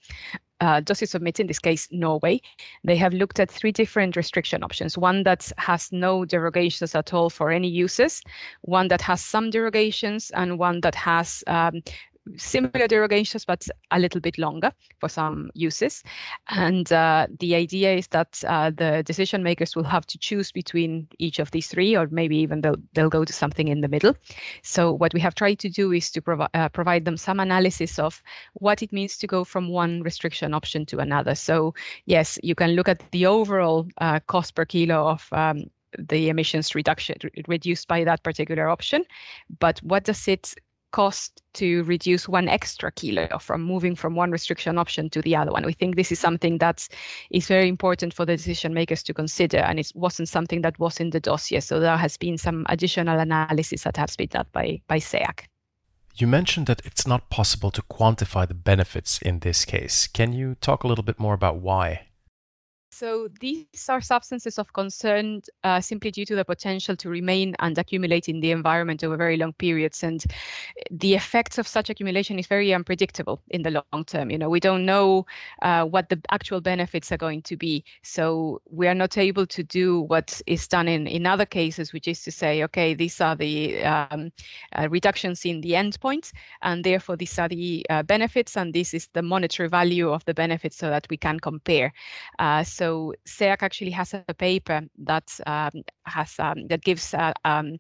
uh, 0.60 0.80
dossier 0.80 1.06
submit, 1.06 1.40
in 1.40 1.46
this 1.46 1.58
case, 1.58 1.88
Norway, 1.90 2.40
they 2.84 2.96
have 2.96 3.12
looked 3.12 3.40
at 3.40 3.50
three 3.50 3.72
different 3.72 4.16
restriction 4.16 4.62
options. 4.62 4.98
One 4.98 5.22
that 5.22 5.52
has 5.58 5.92
no 5.92 6.24
derogations 6.24 6.94
at 6.94 7.14
all 7.14 7.30
for 7.30 7.50
any 7.50 7.68
uses, 7.68 8.22
one 8.62 8.88
that 8.88 9.02
has 9.02 9.20
some 9.20 9.50
derogations, 9.50 10.30
and 10.30 10.58
one 10.58 10.80
that 10.80 10.94
has 10.94 11.44
um, 11.46 11.82
similar 12.36 12.86
derogations, 12.86 13.44
but 13.44 13.66
a 13.90 13.98
little 13.98 14.20
bit 14.20 14.38
longer 14.38 14.72
for 14.98 15.08
some 15.08 15.50
uses. 15.54 16.02
And 16.48 16.92
uh, 16.92 17.26
the 17.38 17.54
idea 17.54 17.94
is 17.94 18.08
that 18.08 18.42
uh, 18.46 18.70
the 18.70 19.02
decision 19.04 19.42
makers 19.42 19.74
will 19.74 19.84
have 19.84 20.06
to 20.06 20.18
choose 20.18 20.52
between 20.52 21.08
each 21.18 21.38
of 21.38 21.50
these 21.50 21.68
three, 21.68 21.96
or 21.96 22.08
maybe 22.10 22.36
even 22.36 22.60
they'll, 22.60 22.76
they'll 22.94 23.08
go 23.08 23.24
to 23.24 23.32
something 23.32 23.68
in 23.68 23.80
the 23.80 23.88
middle. 23.88 24.14
So 24.62 24.92
what 24.92 25.14
we 25.14 25.20
have 25.20 25.34
tried 25.34 25.58
to 25.60 25.68
do 25.68 25.92
is 25.92 26.10
to 26.12 26.22
provi- 26.22 26.48
uh, 26.54 26.68
provide 26.68 27.04
them 27.04 27.16
some 27.16 27.40
analysis 27.40 27.98
of 27.98 28.22
what 28.54 28.82
it 28.82 28.92
means 28.92 29.16
to 29.18 29.26
go 29.26 29.44
from 29.44 29.68
one 29.68 30.02
restriction 30.02 30.54
option 30.54 30.86
to 30.86 30.98
another. 30.98 31.34
So 31.34 31.74
yes, 32.06 32.38
you 32.42 32.54
can 32.54 32.72
look 32.72 32.88
at 32.88 33.02
the 33.12 33.26
overall 33.26 33.86
uh, 34.00 34.20
cost 34.26 34.54
per 34.54 34.64
kilo 34.64 35.08
of 35.08 35.28
um, 35.32 35.64
the 35.98 36.28
emissions 36.28 36.74
reduction 36.74 37.16
reduced 37.46 37.88
by 37.88 38.04
that 38.04 38.22
particular 38.22 38.68
option 38.68 39.04
but 39.58 39.78
what 39.82 40.04
does 40.04 40.28
it 40.28 40.54
cost 40.90 41.42
to 41.54 41.82
reduce 41.84 42.28
one 42.28 42.48
extra 42.48 42.90
kilo 42.92 43.38
from 43.38 43.62
moving 43.62 43.94
from 43.94 44.14
one 44.14 44.30
restriction 44.30 44.78
option 44.78 45.10
to 45.10 45.22
the 45.22 45.36
other 45.36 45.50
one. 45.52 45.64
We 45.64 45.72
think 45.72 45.96
this 45.96 46.12
is 46.12 46.18
something 46.18 46.58
that 46.58 46.88
is 47.30 47.46
very 47.46 47.68
important 47.68 48.14
for 48.14 48.24
the 48.24 48.36
decision 48.36 48.74
makers 48.74 49.02
to 49.04 49.14
consider, 49.14 49.58
and 49.58 49.78
it 49.78 49.92
wasn't 49.94 50.28
something 50.28 50.62
that 50.62 50.78
was 50.78 51.00
in 51.00 51.10
the 51.10 51.20
dossier. 51.20 51.60
So 51.60 51.80
there 51.80 51.96
has 51.96 52.16
been 52.16 52.38
some 52.38 52.64
additional 52.68 53.18
analysis 53.18 53.82
that 53.84 53.96
has 53.96 54.16
been 54.16 54.28
done 54.28 54.46
by, 54.52 54.80
by 54.88 54.98
SEAC. 54.98 55.44
You 56.14 56.26
mentioned 56.26 56.66
that 56.66 56.82
it's 56.84 57.06
not 57.06 57.30
possible 57.30 57.70
to 57.70 57.82
quantify 57.82 58.48
the 58.48 58.54
benefits 58.54 59.22
in 59.22 59.38
this 59.38 59.64
case. 59.64 60.08
Can 60.08 60.32
you 60.32 60.56
talk 60.60 60.82
a 60.82 60.88
little 60.88 61.04
bit 61.04 61.20
more 61.20 61.34
about 61.34 61.56
why? 61.58 62.07
So 62.98 63.28
these 63.38 63.88
are 63.88 64.00
substances 64.00 64.58
of 64.58 64.72
concern 64.72 65.42
uh, 65.62 65.80
simply 65.80 66.10
due 66.10 66.26
to 66.26 66.34
the 66.34 66.44
potential 66.44 66.96
to 66.96 67.08
remain 67.08 67.54
and 67.60 67.78
accumulate 67.78 68.28
in 68.28 68.40
the 68.40 68.50
environment 68.50 69.04
over 69.04 69.16
very 69.16 69.36
long 69.36 69.52
periods. 69.52 70.02
And 70.02 70.24
the 70.90 71.14
effects 71.14 71.58
of 71.58 71.68
such 71.68 71.90
accumulation 71.90 72.40
is 72.40 72.48
very 72.48 72.74
unpredictable 72.74 73.40
in 73.50 73.62
the 73.62 73.70
long 73.70 74.04
term. 74.04 74.32
You 74.32 74.38
know, 74.38 74.48
we 74.48 74.58
don't 74.58 74.84
know 74.84 75.26
uh, 75.62 75.84
what 75.84 76.08
the 76.08 76.20
actual 76.32 76.60
benefits 76.60 77.12
are 77.12 77.16
going 77.16 77.42
to 77.42 77.56
be. 77.56 77.84
So 78.02 78.60
we 78.68 78.88
are 78.88 78.96
not 78.96 79.16
able 79.16 79.46
to 79.46 79.62
do 79.62 80.00
what 80.00 80.42
is 80.48 80.66
done 80.66 80.88
in, 80.88 81.06
in 81.06 81.24
other 81.24 81.46
cases, 81.46 81.92
which 81.92 82.08
is 82.08 82.24
to 82.24 82.32
say, 82.32 82.64
okay, 82.64 82.94
these 82.94 83.20
are 83.20 83.36
the 83.36 83.80
um, 83.84 84.32
uh, 84.76 84.88
reductions 84.90 85.44
in 85.44 85.60
the 85.60 85.72
endpoint, 85.72 86.32
and 86.62 86.82
therefore 86.82 87.16
these 87.16 87.38
are 87.38 87.48
the 87.48 87.86
uh, 87.90 88.02
benefits, 88.02 88.56
and 88.56 88.74
this 88.74 88.92
is 88.92 89.08
the 89.12 89.22
monetary 89.22 89.68
value 89.68 90.10
of 90.10 90.24
the 90.24 90.34
benefits 90.34 90.76
so 90.76 90.90
that 90.90 91.06
we 91.10 91.16
can 91.16 91.38
compare. 91.38 91.92
Uh, 92.40 92.64
so 92.64 92.87
so 92.88 93.12
SEAC 93.26 93.62
actually 93.62 93.90
has 93.90 94.14
a 94.14 94.34
paper 94.34 94.80
that 94.98 95.28
um, 95.46 95.82
has 96.06 96.34
um, 96.38 96.66
that 96.68 96.82
gives 96.82 97.12
uh, 97.12 97.34
um, 97.44 97.76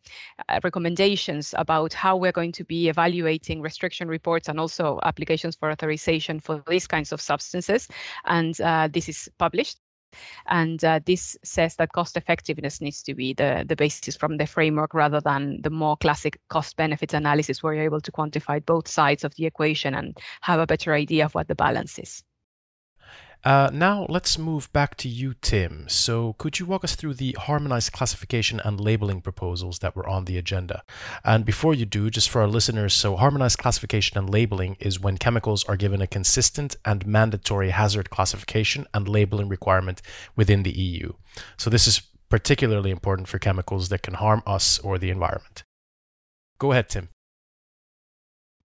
uh, 0.48 0.60
recommendations 0.62 1.54
about 1.56 1.94
how 1.94 2.14
we're 2.16 2.38
going 2.40 2.52
to 2.52 2.64
be 2.64 2.88
evaluating 2.88 3.62
restriction 3.62 4.08
reports 4.08 4.48
and 4.48 4.60
also 4.60 5.00
applications 5.04 5.56
for 5.56 5.70
authorization 5.70 6.40
for 6.40 6.62
these 6.68 6.86
kinds 6.86 7.12
of 7.12 7.20
substances. 7.22 7.88
And 8.26 8.60
uh, 8.60 8.88
this 8.92 9.08
is 9.08 9.30
published. 9.38 9.78
And 10.46 10.82
uh, 10.84 11.00
this 11.06 11.38
says 11.42 11.76
that 11.76 11.92
cost 11.92 12.16
effectiveness 12.16 12.80
needs 12.80 13.02
to 13.04 13.14
be 13.14 13.32
the, 13.34 13.64
the 13.66 13.76
basis 13.76 14.16
from 14.16 14.36
the 14.36 14.46
framework 14.46 14.92
rather 14.94 15.20
than 15.20 15.60
the 15.62 15.70
more 15.70 15.96
classic 15.96 16.38
cost 16.48 16.76
benefits 16.76 17.14
analysis 17.14 17.62
where 17.62 17.74
you're 17.74 17.84
able 17.84 18.00
to 18.00 18.12
quantify 18.12 18.64
both 18.64 18.88
sides 18.88 19.24
of 19.24 19.34
the 19.36 19.46
equation 19.46 19.94
and 19.94 20.18
have 20.42 20.60
a 20.60 20.66
better 20.66 20.92
idea 20.92 21.24
of 21.24 21.34
what 21.34 21.48
the 21.48 21.54
balance 21.54 21.98
is. 21.98 22.22
Uh, 23.44 23.70
now 23.72 24.04
let's 24.08 24.36
move 24.36 24.70
back 24.72 24.96
to 24.96 25.08
you, 25.08 25.34
Tim. 25.40 25.88
So, 25.88 26.34
could 26.38 26.58
you 26.58 26.66
walk 26.66 26.82
us 26.82 26.96
through 26.96 27.14
the 27.14 27.32
harmonized 27.38 27.92
classification 27.92 28.60
and 28.64 28.80
labeling 28.80 29.20
proposals 29.20 29.78
that 29.78 29.94
were 29.94 30.08
on 30.08 30.24
the 30.24 30.36
agenda? 30.36 30.82
And 31.24 31.44
before 31.44 31.72
you 31.72 31.86
do, 31.86 32.10
just 32.10 32.28
for 32.28 32.40
our 32.40 32.48
listeners, 32.48 32.94
so 32.94 33.16
harmonized 33.16 33.58
classification 33.58 34.18
and 34.18 34.28
labeling 34.28 34.76
is 34.80 34.98
when 34.98 35.18
chemicals 35.18 35.64
are 35.64 35.76
given 35.76 36.02
a 36.02 36.06
consistent 36.06 36.76
and 36.84 37.06
mandatory 37.06 37.70
hazard 37.70 38.10
classification 38.10 38.86
and 38.92 39.08
labeling 39.08 39.48
requirement 39.48 40.02
within 40.34 40.64
the 40.64 40.76
EU. 40.76 41.12
So, 41.56 41.70
this 41.70 41.86
is 41.86 42.02
particularly 42.28 42.90
important 42.90 43.28
for 43.28 43.38
chemicals 43.38 43.88
that 43.88 44.02
can 44.02 44.14
harm 44.14 44.42
us 44.46 44.80
or 44.80 44.98
the 44.98 45.10
environment. 45.10 45.62
Go 46.58 46.72
ahead, 46.72 46.88
Tim. 46.88 47.08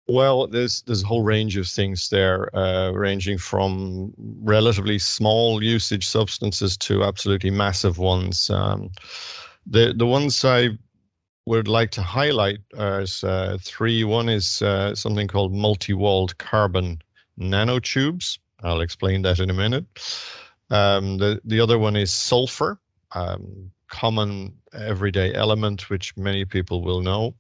Well, 0.10 0.48
there's 0.48 0.84
there's 0.84 1.04
a 1.04 1.08
whole 1.08 1.24
range 1.24 1.58
of 1.58 1.68
things 1.68 2.10
there, 2.10 2.56
uh, 2.56 2.92
ranging 2.92 3.38
from 3.38 4.14
relatively 4.18 5.00
small 5.00 5.62
usage 5.62 6.08
substances 6.08 6.78
to 6.78 7.04
absolutely 7.04 7.50
massive 7.52 7.98
ones. 7.98 8.50
Um, 8.50 8.90
the 9.66 9.94
the 9.98 10.06
ones 10.06 10.46
I 10.46 10.70
would 11.46 11.68
like 11.68 11.92
to 11.92 12.02
highlight 12.04 12.60
as 12.78 13.24
uh, 13.24 13.58
three. 13.62 14.04
One 14.06 14.30
is 14.30 14.62
uh, 14.62 14.96
something 14.96 15.28
called 15.28 15.54
multi-walled 15.54 16.38
carbon 16.38 17.02
nanotubes. 17.40 18.40
I'll 18.64 18.82
explain 18.82 19.24
that 19.24 19.40
in 19.40 19.50
a 19.50 19.54
minute. 19.54 19.86
Um, 20.70 21.18
the 21.18 21.42
the 21.46 21.60
other 21.60 21.80
one 21.80 21.96
is 21.98 22.12
sulfur, 22.14 22.80
um, 23.14 23.72
common 23.90 24.54
everyday 24.74 25.34
element 25.34 25.90
which 25.90 26.16
many 26.18 26.46
people 26.46 26.82
will 26.82 27.02
know, 27.02 27.36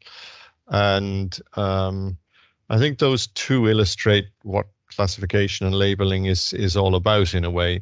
and 0.69 1.39
um, 1.55 2.17
I 2.69 2.77
think 2.77 2.99
those 2.99 3.27
two 3.27 3.67
illustrate 3.67 4.27
what 4.43 4.67
classification 4.87 5.65
and 5.65 5.75
labeling 5.75 6.25
is 6.25 6.53
is 6.53 6.75
all 6.75 6.95
about 6.95 7.33
in 7.33 7.45
a 7.45 7.51
way. 7.51 7.81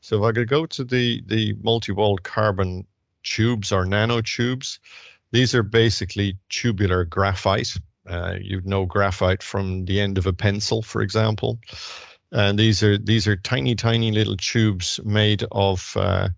So 0.00 0.18
if 0.18 0.28
I 0.28 0.32
could 0.32 0.48
go 0.48 0.66
to 0.66 0.84
the 0.84 1.22
the 1.26 1.54
multi-walled 1.62 2.22
carbon 2.22 2.86
tubes 3.22 3.72
or 3.72 3.84
nanotubes, 3.84 4.78
these 5.32 5.54
are 5.54 5.62
basically 5.62 6.38
tubular 6.48 7.04
graphite. 7.04 7.76
Uh, 8.06 8.36
you'd 8.40 8.66
know 8.66 8.86
graphite 8.86 9.42
from 9.42 9.84
the 9.84 10.00
end 10.00 10.18
of 10.18 10.26
a 10.26 10.32
pencil, 10.32 10.82
for 10.82 11.02
example. 11.02 11.58
And 12.32 12.58
these 12.58 12.82
are 12.82 12.98
these 12.98 13.26
are 13.26 13.36
tiny, 13.36 13.74
tiny 13.74 14.12
little 14.12 14.36
tubes 14.36 15.00
made 15.04 15.44
of 15.52 15.92
uh, 15.96 16.28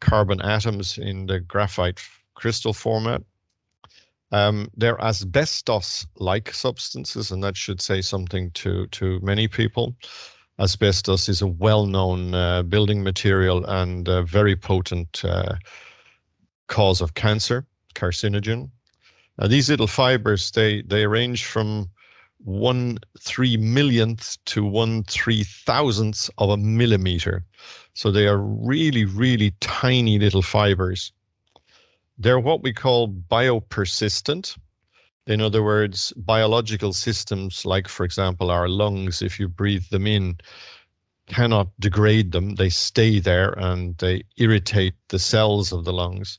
carbon 0.00 0.40
atoms 0.42 0.98
in 0.98 1.26
the 1.26 1.40
graphite 1.40 2.00
crystal 2.34 2.72
format. 2.72 3.22
Um, 4.32 4.68
they're 4.76 5.00
asbestos-like 5.00 6.52
substances, 6.52 7.30
and 7.30 7.42
that 7.44 7.56
should 7.56 7.80
say 7.80 8.02
something 8.02 8.50
to 8.52 8.86
to 8.88 9.20
many 9.20 9.48
people. 9.48 9.94
Asbestos 10.58 11.28
is 11.28 11.42
a 11.42 11.46
well-known 11.46 12.34
uh, 12.34 12.62
building 12.62 13.02
material 13.02 13.64
and 13.66 14.08
a 14.08 14.22
very 14.22 14.56
potent 14.56 15.24
uh, 15.24 15.56
cause 16.66 17.00
of 17.00 17.14
cancer, 17.14 17.66
carcinogen. 17.94 18.70
These 19.48 19.68
little 19.68 19.86
fibers 19.86 20.50
they 20.50 20.82
they 20.82 21.06
range 21.06 21.44
from 21.44 21.90
one 22.38 22.98
three 23.20 23.56
millionth 23.56 24.38
to 24.46 24.64
one 24.64 25.04
three 25.04 25.44
thousandth 25.44 26.30
of 26.38 26.50
a 26.50 26.56
millimeter, 26.56 27.44
so 27.94 28.10
they 28.10 28.26
are 28.26 28.38
really 28.38 29.04
really 29.04 29.52
tiny 29.60 30.18
little 30.18 30.42
fibers. 30.42 31.12
They're 32.18 32.40
what 32.40 32.62
we 32.62 32.72
call 32.72 33.08
biopersistent. 33.08 34.56
In 35.26 35.40
other 35.40 35.62
words, 35.62 36.12
biological 36.16 36.92
systems, 36.92 37.66
like, 37.66 37.88
for 37.88 38.04
example, 38.04 38.50
our 38.50 38.68
lungs, 38.68 39.22
if 39.22 39.40
you 39.40 39.48
breathe 39.48 39.88
them 39.90 40.06
in, 40.06 40.38
cannot 41.26 41.68
degrade 41.80 42.32
them. 42.32 42.54
They 42.54 42.68
stay 42.68 43.18
there 43.18 43.50
and 43.58 43.98
they 43.98 44.22
irritate 44.36 44.94
the 45.08 45.18
cells 45.18 45.72
of 45.72 45.84
the 45.84 45.92
lungs. 45.92 46.38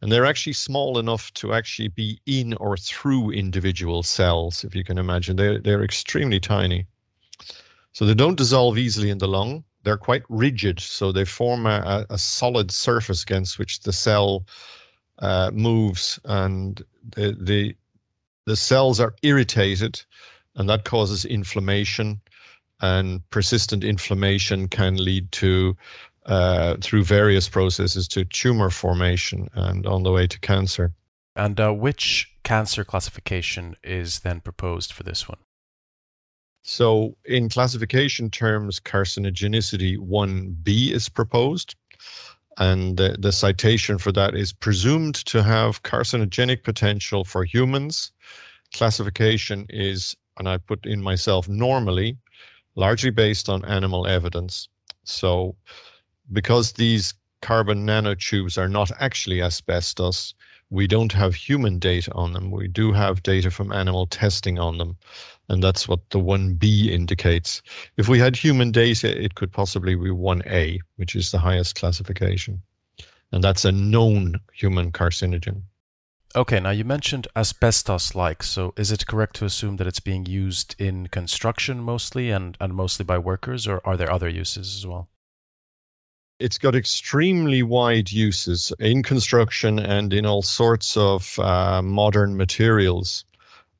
And 0.00 0.12
they're 0.12 0.26
actually 0.26 0.52
small 0.52 0.98
enough 0.98 1.34
to 1.34 1.52
actually 1.52 1.88
be 1.88 2.20
in 2.26 2.54
or 2.54 2.76
through 2.76 3.32
individual 3.32 4.04
cells, 4.04 4.62
if 4.62 4.74
you 4.74 4.84
can 4.84 4.96
imagine. 4.96 5.36
They're, 5.36 5.58
they're 5.58 5.82
extremely 5.82 6.38
tiny. 6.38 6.86
So 7.92 8.06
they 8.06 8.14
don't 8.14 8.38
dissolve 8.38 8.78
easily 8.78 9.10
in 9.10 9.18
the 9.18 9.26
lung. 9.26 9.64
They're 9.82 9.96
quite 9.96 10.22
rigid, 10.28 10.78
so 10.78 11.10
they 11.10 11.24
form 11.24 11.66
a, 11.66 12.06
a 12.10 12.18
solid 12.18 12.70
surface 12.70 13.24
against 13.24 13.58
which 13.58 13.80
the 13.80 13.92
cell 13.92 14.46
uh, 15.18 15.50
moves 15.52 16.18
and 16.24 16.84
the, 17.14 17.36
the 17.40 17.74
the 18.46 18.56
cells 18.56 18.98
are 18.98 19.14
irritated 19.22 20.02
and 20.56 20.68
that 20.70 20.84
causes 20.84 21.24
inflammation 21.26 22.20
and 22.80 23.28
persistent 23.30 23.84
inflammation 23.84 24.68
can 24.68 24.96
lead 24.96 25.30
to 25.32 25.76
uh, 26.26 26.76
through 26.80 27.04
various 27.04 27.48
processes 27.48 28.06
to 28.08 28.24
tumor 28.24 28.70
formation 28.70 29.48
and 29.54 29.86
on 29.86 30.02
the 30.02 30.12
way 30.12 30.26
to 30.26 30.38
cancer. 30.40 30.92
And 31.36 31.58
uh, 31.60 31.72
which 31.72 32.30
cancer 32.42 32.84
classification 32.84 33.76
is 33.82 34.20
then 34.20 34.40
proposed 34.40 34.92
for 34.92 35.02
this 35.02 35.28
one? 35.28 35.38
So 36.62 37.16
in 37.24 37.48
classification 37.48 38.30
terms 38.30 38.80
carcinogenicity 38.80 39.96
1b 39.96 40.90
is 40.90 41.08
proposed 41.08 41.76
and 42.58 42.96
the, 42.96 43.16
the 43.18 43.32
citation 43.32 43.98
for 43.98 44.12
that 44.12 44.34
is 44.34 44.52
presumed 44.52 45.14
to 45.26 45.42
have 45.42 45.82
carcinogenic 45.82 46.64
potential 46.64 47.24
for 47.24 47.44
humans. 47.44 48.12
Classification 48.74 49.66
is, 49.70 50.16
and 50.38 50.48
I 50.48 50.58
put 50.58 50.84
in 50.84 51.02
myself 51.02 51.48
normally, 51.48 52.18
largely 52.74 53.10
based 53.10 53.48
on 53.48 53.64
animal 53.64 54.06
evidence. 54.06 54.68
So, 55.04 55.56
because 56.32 56.72
these 56.72 57.14
carbon 57.40 57.86
nanotubes 57.86 58.58
are 58.58 58.68
not 58.68 58.90
actually 59.00 59.40
asbestos, 59.40 60.34
we 60.70 60.86
don't 60.86 61.12
have 61.12 61.34
human 61.34 61.78
data 61.78 62.12
on 62.12 62.32
them. 62.32 62.50
We 62.50 62.68
do 62.68 62.92
have 62.92 63.22
data 63.22 63.50
from 63.50 63.72
animal 63.72 64.06
testing 64.06 64.58
on 64.58 64.78
them. 64.78 64.96
And 65.48 65.62
that's 65.62 65.88
what 65.88 66.10
the 66.10 66.18
1B 66.18 66.90
indicates. 66.90 67.62
If 67.96 68.08
we 68.08 68.18
had 68.18 68.36
human 68.36 68.70
data, 68.70 69.08
it 69.22 69.34
could 69.34 69.50
possibly 69.50 69.94
be 69.94 70.10
1A, 70.10 70.80
which 70.96 71.16
is 71.16 71.30
the 71.30 71.38
highest 71.38 71.76
classification. 71.76 72.60
And 73.32 73.42
that's 73.42 73.64
a 73.64 73.72
known 73.72 74.40
human 74.52 74.92
carcinogen. 74.92 75.62
Okay, 76.36 76.60
now 76.60 76.70
you 76.70 76.84
mentioned 76.84 77.28
asbestos 77.34 78.14
like. 78.14 78.42
So 78.42 78.74
is 78.76 78.92
it 78.92 79.06
correct 79.06 79.36
to 79.36 79.46
assume 79.46 79.78
that 79.78 79.86
it's 79.86 80.00
being 80.00 80.26
used 80.26 80.74
in 80.78 81.06
construction 81.06 81.80
mostly 81.80 82.30
and, 82.30 82.56
and 82.60 82.74
mostly 82.74 83.04
by 83.04 83.16
workers, 83.16 83.66
or 83.66 83.80
are 83.86 83.96
there 83.96 84.12
other 84.12 84.28
uses 84.28 84.76
as 84.76 84.86
well? 84.86 85.08
It's 86.38 86.58
got 86.58 86.76
extremely 86.76 87.64
wide 87.64 88.12
uses 88.12 88.72
in 88.78 89.02
construction 89.02 89.80
and 89.80 90.12
in 90.12 90.24
all 90.24 90.42
sorts 90.42 90.96
of 90.96 91.36
uh, 91.40 91.82
modern 91.82 92.36
materials. 92.36 93.24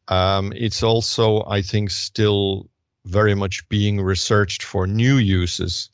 Um, 0.09 0.53
it's 0.57 0.83
also, 0.83 1.45
I 1.47 1.63
think, 1.63 1.91
still 1.91 2.69
very 3.05 3.37
much 3.37 3.69
being 3.69 4.01
researched 4.01 4.65
for 4.65 4.89
new 4.89 5.19
uses. 5.19 5.91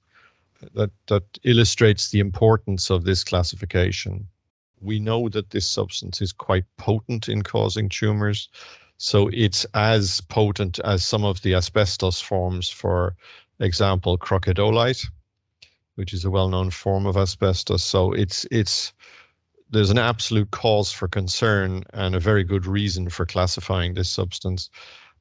That 0.74 0.90
that 1.08 1.24
illustrates 1.42 2.10
the 2.10 2.20
importance 2.20 2.88
of 2.88 3.04
this 3.04 3.22
classification. 3.22 4.26
We 4.80 4.98
know 4.98 5.28
that 5.28 5.50
this 5.50 5.66
substance 5.68 6.22
is 6.22 6.32
quite 6.32 6.64
potent 6.78 7.28
in 7.28 7.42
causing 7.42 7.90
tumors, 7.90 8.48
so 8.96 9.28
it's 9.34 9.66
as 9.74 10.22
potent 10.22 10.78
as 10.78 11.04
some 11.04 11.24
of 11.24 11.42
the 11.42 11.54
asbestos 11.54 12.22
forms, 12.22 12.70
for 12.70 13.14
example, 13.60 14.16
crocidolite 14.16 15.06
which 15.96 16.12
is 16.12 16.24
a 16.24 16.30
well-known 16.30 16.70
form 16.70 17.06
of 17.06 17.16
asbestos. 17.16 17.82
So 17.82 18.12
it's 18.12 18.46
it's 18.50 18.92
there's 19.70 19.90
an 19.90 19.98
absolute 19.98 20.50
cause 20.50 20.92
for 20.92 21.08
concern 21.08 21.84
and 21.92 22.14
a 22.14 22.20
very 22.20 22.44
good 22.44 22.66
reason 22.66 23.08
for 23.10 23.26
classifying 23.26 23.94
this 23.94 24.10
substance. 24.10 24.70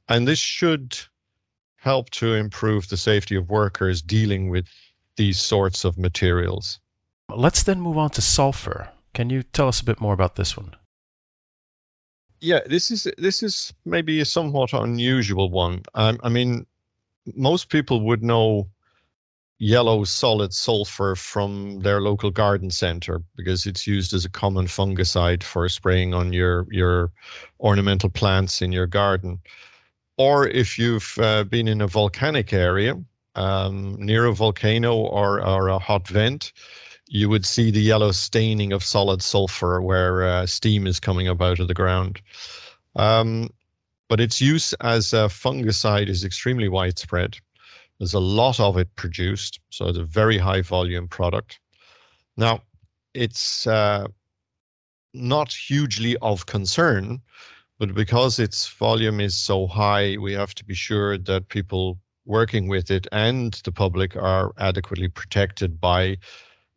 And 0.10 0.28
this 0.28 0.40
should 0.40 0.98
help 1.78 2.10
to 2.12 2.34
improve 2.36 2.88
the 2.88 2.98
safety 2.98 3.36
of 3.36 3.50
workers 3.50 4.02
dealing 4.02 4.50
with 4.50 4.68
these 5.18 5.40
sorts 5.40 5.84
of 5.86 5.98
materials. 5.98 6.80
Let's 7.30 7.64
then 7.64 7.82
move 7.82 7.98
on 7.98 8.10
to 8.12 8.22
sulfur. 8.22 8.90
Can 9.14 9.30
you 9.30 9.44
tell 9.44 9.68
us 9.68 9.82
a 9.82 9.86
bit 9.86 10.02
more 10.02 10.14
about 10.14 10.36
this 10.36 10.58
one? 10.58 10.76
Yeah, 12.42 12.60
this 12.66 12.92
is 12.92 13.08
this 13.18 13.42
is 13.42 13.74
maybe 13.86 14.20
a 14.20 14.26
somewhat 14.26 14.74
unusual 14.74 15.50
one. 15.50 15.84
Um, 15.94 16.20
I 16.24 16.30
mean, 16.30 16.66
most 17.36 17.70
people 17.70 18.02
would 18.02 18.22
know 18.22 18.68
yellow 19.64 20.04
solid 20.04 20.54
sulfur 20.54 21.16
from 21.16 21.80
their 21.80 22.02
local 22.02 22.30
garden 22.30 22.70
center 22.70 23.22
because 23.38 23.66
it's 23.66 23.88
used 23.88 24.14
as 24.14 24.26
a 24.26 24.30
common 24.30 24.66
fungicide 24.68 25.42
for 25.42 25.70
spraying 25.70 26.14
on 26.14 26.34
your 26.34 26.68
your 26.70 27.12
ornamental 27.62 28.10
plants 28.10 28.62
in 28.62 28.74
your 28.74 28.88
garden. 28.88 29.40
Or 30.18 30.48
if 30.48 30.78
you've 30.78 31.16
uh, 31.18 31.46
been 31.46 31.68
in 31.68 31.82
a 31.82 31.88
volcanic 31.88 32.52
area 32.52 33.02
um, 33.36 33.96
near 33.98 34.26
a 34.26 34.34
volcano 34.34 34.96
or, 34.96 35.42
or 35.42 35.70
a 35.70 35.80
hot 35.80 36.08
vent 36.08 36.52
you 37.08 37.30
would 37.30 37.46
see 37.46 37.70
the 37.70 37.82
yellow 37.82 38.12
staining 38.12 38.74
of 38.74 38.84
solid 38.84 39.22
sulfur 39.22 39.82
where 39.82 40.24
uh, 40.24 40.46
steam 40.46 40.88
is 40.88 41.00
coming 41.00 41.28
up 41.28 41.42
out 41.42 41.60
of 41.60 41.68
the 41.68 41.74
ground. 41.74 42.20
Um, 42.96 43.50
but 44.10 44.20
its 44.20 44.42
use 44.42 44.74
as 44.82 45.14
a 45.14 45.28
fungicide 45.30 46.10
is 46.10 46.24
extremely 46.24 46.70
widespread 46.70 47.38
there's 48.00 48.14
a 48.14 48.20
lot 48.20 48.60
of 48.60 48.78
it 48.78 48.94
produced, 48.96 49.60
so 49.70 49.88
it's 49.88 49.98
a 49.98 50.04
very 50.04 50.38
high 50.38 50.62
volume 50.62 51.08
product. 51.08 51.60
Now, 52.38 52.62
it's 53.14 53.68
uh, 53.68 54.08
not 55.14 55.54
hugely 55.54 56.18
of 56.18 56.46
concern, 56.46 57.22
but 57.80 57.94
because 57.94 58.40
its 58.40 58.68
volume 58.68 59.20
is 59.20 59.36
so 59.36 59.68
high, 59.68 60.18
we 60.18 60.34
have 60.34 60.56
to 60.56 60.66
be 60.66 60.74
sure 60.74 61.18
that 61.18 61.50
people 61.50 62.00
working 62.26 62.68
with 62.68 62.90
it 62.90 63.08
and 63.12 63.54
the 63.66 63.72
public 63.72 64.16
are 64.16 64.54
adequately 64.58 65.10
protected 65.10 65.80
by 65.80 66.18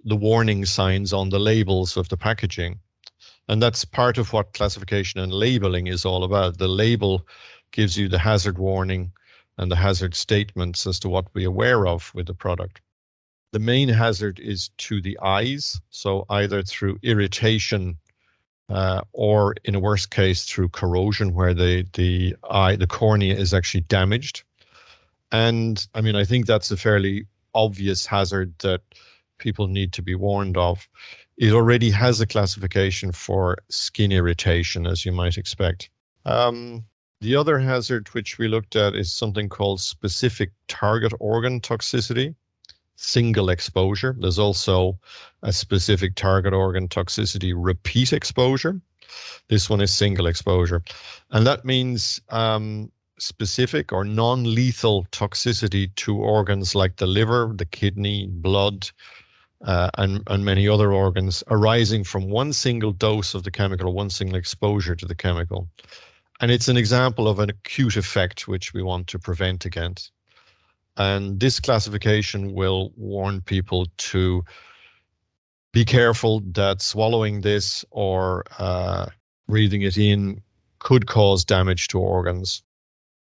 the 0.05 0.17
warning 0.17 0.65
signs 0.65 1.13
on 1.13 1.29
the 1.29 1.39
labels 1.39 1.97
of 1.97 2.09
the 2.09 2.17
packaging. 2.17 2.79
And 3.49 3.63
that's 3.63 3.85
part 3.85 4.19
of 4.19 4.33
what 4.33 4.55
classification 4.55 5.21
and 5.21 5.33
labeling 5.33 5.87
is 5.87 6.05
all 6.05 6.25
about. 6.25 6.59
The 6.59 6.69
label 6.69 7.27
gives 7.73 7.97
you 7.97 8.09
the 8.09 8.19
hazard 8.19 8.59
warning 8.59 9.13
and 9.59 9.71
the 9.71 9.77
hazard 9.77 10.15
statements 10.15 10.87
as 10.87 10.99
to 11.01 11.09
what 11.09 11.27
we're 11.35 11.49
aware 11.49 11.87
of 11.87 12.13
with 12.15 12.27
the 12.27 12.35
product. 12.35 12.81
The 13.53 13.59
main 13.59 13.89
hazard 13.89 14.39
is 14.39 14.69
to 14.79 15.01
the 15.01 15.19
eyes, 15.23 15.81
so 15.91 16.27
either 16.29 16.63
through 16.63 16.99
irritation 17.03 17.97
uh, 18.69 19.03
or, 19.13 19.55
in 19.65 19.75
a 19.75 19.81
worst 19.81 20.11
case, 20.11 20.45
through 20.45 20.71
corrosion, 20.71 21.35
where 21.35 21.55
the 21.55 21.87
the 21.93 22.37
eye, 22.51 22.77
the 22.77 22.87
cornea, 22.87 23.35
is 23.35 23.55
actually 23.55 23.83
damaged. 23.83 24.43
And 25.33 25.87
I 25.95 26.01
mean, 26.01 26.17
I 26.17 26.25
think 26.25 26.47
that's 26.47 26.71
a 26.71 26.77
fairly 26.77 27.27
obvious 27.55 28.05
hazard 28.05 28.53
that 28.59 28.83
people 29.39 29.69
need 29.69 29.93
to 29.93 30.03
be 30.03 30.15
warned 30.15 30.57
of. 30.57 30.89
It 31.39 31.53
already 31.53 31.91
has 31.91 32.21
a 32.21 32.27
classification 32.27 33.13
for 33.13 33.59
skin 33.69 34.11
irritation, 34.11 34.87
as 34.87 35.05
you 35.05 35.13
might 35.13 35.39
expect. 35.39 35.91
Um, 36.25 36.85
the 37.21 37.35
other 37.37 37.59
hazard 37.59 38.09
which 38.09 38.39
we 38.39 38.49
looked 38.49 38.77
at 38.77 38.95
is 38.95 39.13
something 39.13 39.49
called 39.49 39.81
specific 39.81 40.53
target 40.69 41.13
organ 41.19 41.61
toxicity, 41.61 42.35
single 42.97 43.49
exposure. 43.49 44.17
There's 44.19 44.39
also 44.39 44.99
a 45.43 45.53
specific 45.53 46.15
target 46.15 46.53
organ 46.53 46.89
toxicity 46.89 47.53
repeat 47.57 48.13
exposure. 48.13 48.81
This 49.49 49.71
one 49.71 49.81
is 49.81 49.95
single 49.95 50.27
exposure. 50.27 50.83
And 51.31 51.47
that 51.47 51.65
means 51.65 52.21
um, 52.31 52.91
specific 53.19 53.93
or 53.93 54.05
non 54.05 54.55
lethal 54.55 55.07
toxicity 55.13 55.95
to 55.97 56.19
organs 56.19 56.75
like 56.75 56.97
the 56.97 57.07
liver, 57.07 57.53
the 57.55 57.65
kidney, 57.65 58.27
blood, 58.27 58.91
uh, 59.65 59.91
and, 59.97 60.23
and 60.27 60.45
many 60.45 60.69
other 60.69 60.93
organs 60.93 61.43
arising 61.51 62.05
from 62.05 62.29
one 62.29 62.53
single 62.53 62.93
dose 62.93 63.35
of 63.35 63.43
the 63.43 63.51
chemical 63.51 63.93
one 63.93 64.11
single 64.11 64.37
exposure 64.37 64.95
to 64.95 65.07
the 65.07 65.15
chemical. 65.15 65.69
And 66.41 66.51
it's 66.51 66.69
an 66.69 66.77
example 66.77 67.29
of 67.29 67.39
an 67.39 67.51
acute 67.51 67.97
effect 67.97 68.47
which 68.47 68.75
we 68.75 68.83
want 68.83 69.07
to 69.09 69.19
prevent 69.19 69.65
against. 69.65 70.13
And 70.97 71.41
this 71.41 71.61
classification 71.61 72.55
will 72.55 72.93
warn 72.97 73.41
people 73.43 73.87
to 73.99 74.45
be 75.73 75.85
careful 75.85 76.41
that 76.53 76.81
swallowing 76.81 77.43
this 77.43 77.85
or 77.91 78.45
uh, 78.59 79.07
breathing 79.47 79.83
it 79.83 79.99
in 79.99 80.41
could 80.79 81.07
cause 81.07 81.45
damage 81.45 81.89
to 81.89 81.99
organs. 81.99 82.63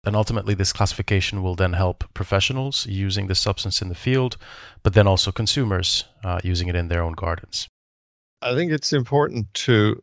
And 0.05 0.15
ultimately, 0.15 0.55
this 0.55 0.73
classification 0.73 1.43
will 1.43 1.57
then 1.57 1.73
help 1.73 2.05
professionals 2.15 2.87
using 2.87 3.27
the 3.27 3.35
substance 3.35 3.83
in 3.83 3.89
the 3.89 3.95
field, 3.95 4.37
but 4.83 4.95
then 4.95 5.07
also 5.07 5.33
consumers 5.33 6.05
uh, 6.23 6.39
using 6.45 6.69
it 6.69 6.77
in 6.77 6.89
their 6.89 7.03
own 7.03 7.13
gardens. 7.13 7.69
I 8.41 8.55
think 8.55 8.71
it's 8.71 8.93
important 8.93 9.53
to 9.55 10.01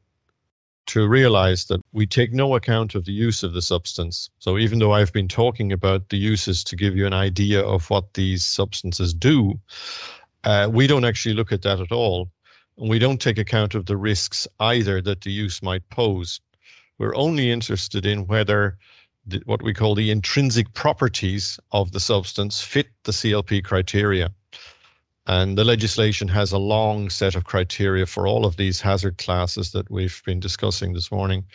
to 0.85 1.07
realize 1.07 1.65
that 1.65 1.81
we 1.93 2.05
take 2.05 2.33
no 2.33 2.55
account 2.55 2.95
of 2.95 3.05
the 3.05 3.13
use 3.13 3.43
of 3.43 3.53
the 3.53 3.61
substance. 3.61 4.29
So 4.39 4.57
even 4.57 4.79
though 4.79 4.91
I've 4.91 5.13
been 5.13 5.27
talking 5.27 5.71
about 5.71 6.09
the 6.09 6.17
uses 6.17 6.63
to 6.65 6.75
give 6.75 6.95
you 6.95 7.05
an 7.05 7.13
idea 7.13 7.63
of 7.63 7.89
what 7.89 8.13
these 8.13 8.45
substances 8.45 9.13
do, 9.13 9.59
uh, 10.43 10.69
we 10.71 10.87
don't 10.87 11.05
actually 11.05 11.35
look 11.35 11.51
at 11.51 11.61
that 11.61 11.79
at 11.79 11.91
all. 11.91 12.29
And 12.77 12.89
we 12.89 12.99
don't 12.99 13.21
take 13.21 13.37
account 13.37 13.75
of 13.75 13.85
the 13.85 13.97
risks 13.97 14.47
either 14.59 15.01
that 15.01 15.21
the 15.21 15.31
use 15.31 15.61
might 15.61 15.87
pose. 15.89 16.41
We're 16.97 17.15
only 17.15 17.51
interested 17.51 18.05
in 18.05 18.27
whether 18.27 18.77
the, 19.25 19.41
what 19.45 19.61
we 19.61 19.73
call 19.73 19.95
the 19.95 20.11
intrinsic 20.11 20.73
properties 20.73 21.59
of 21.71 21.91
the 21.91 21.99
substance 21.99 22.61
fit 22.61 22.87
the 23.03 23.11
CLP 23.11 23.63
criteria. 23.63 24.31
And 25.25 25.57
the 25.57 25.63
legislation 25.63 26.27
has 26.29 26.51
a 26.51 26.57
long 26.57 27.09
set 27.09 27.35
of 27.35 27.45
criteria 27.45 28.05
for 28.05 28.27
all 28.27 28.45
of 28.45 28.57
these 28.57 28.81
hazard 28.81 29.17
classes 29.17 29.71
that 29.71 29.89
we've 29.89 30.21
been 30.25 30.39
discussing 30.39 30.93
this 30.93 31.11
morning. 31.11 31.45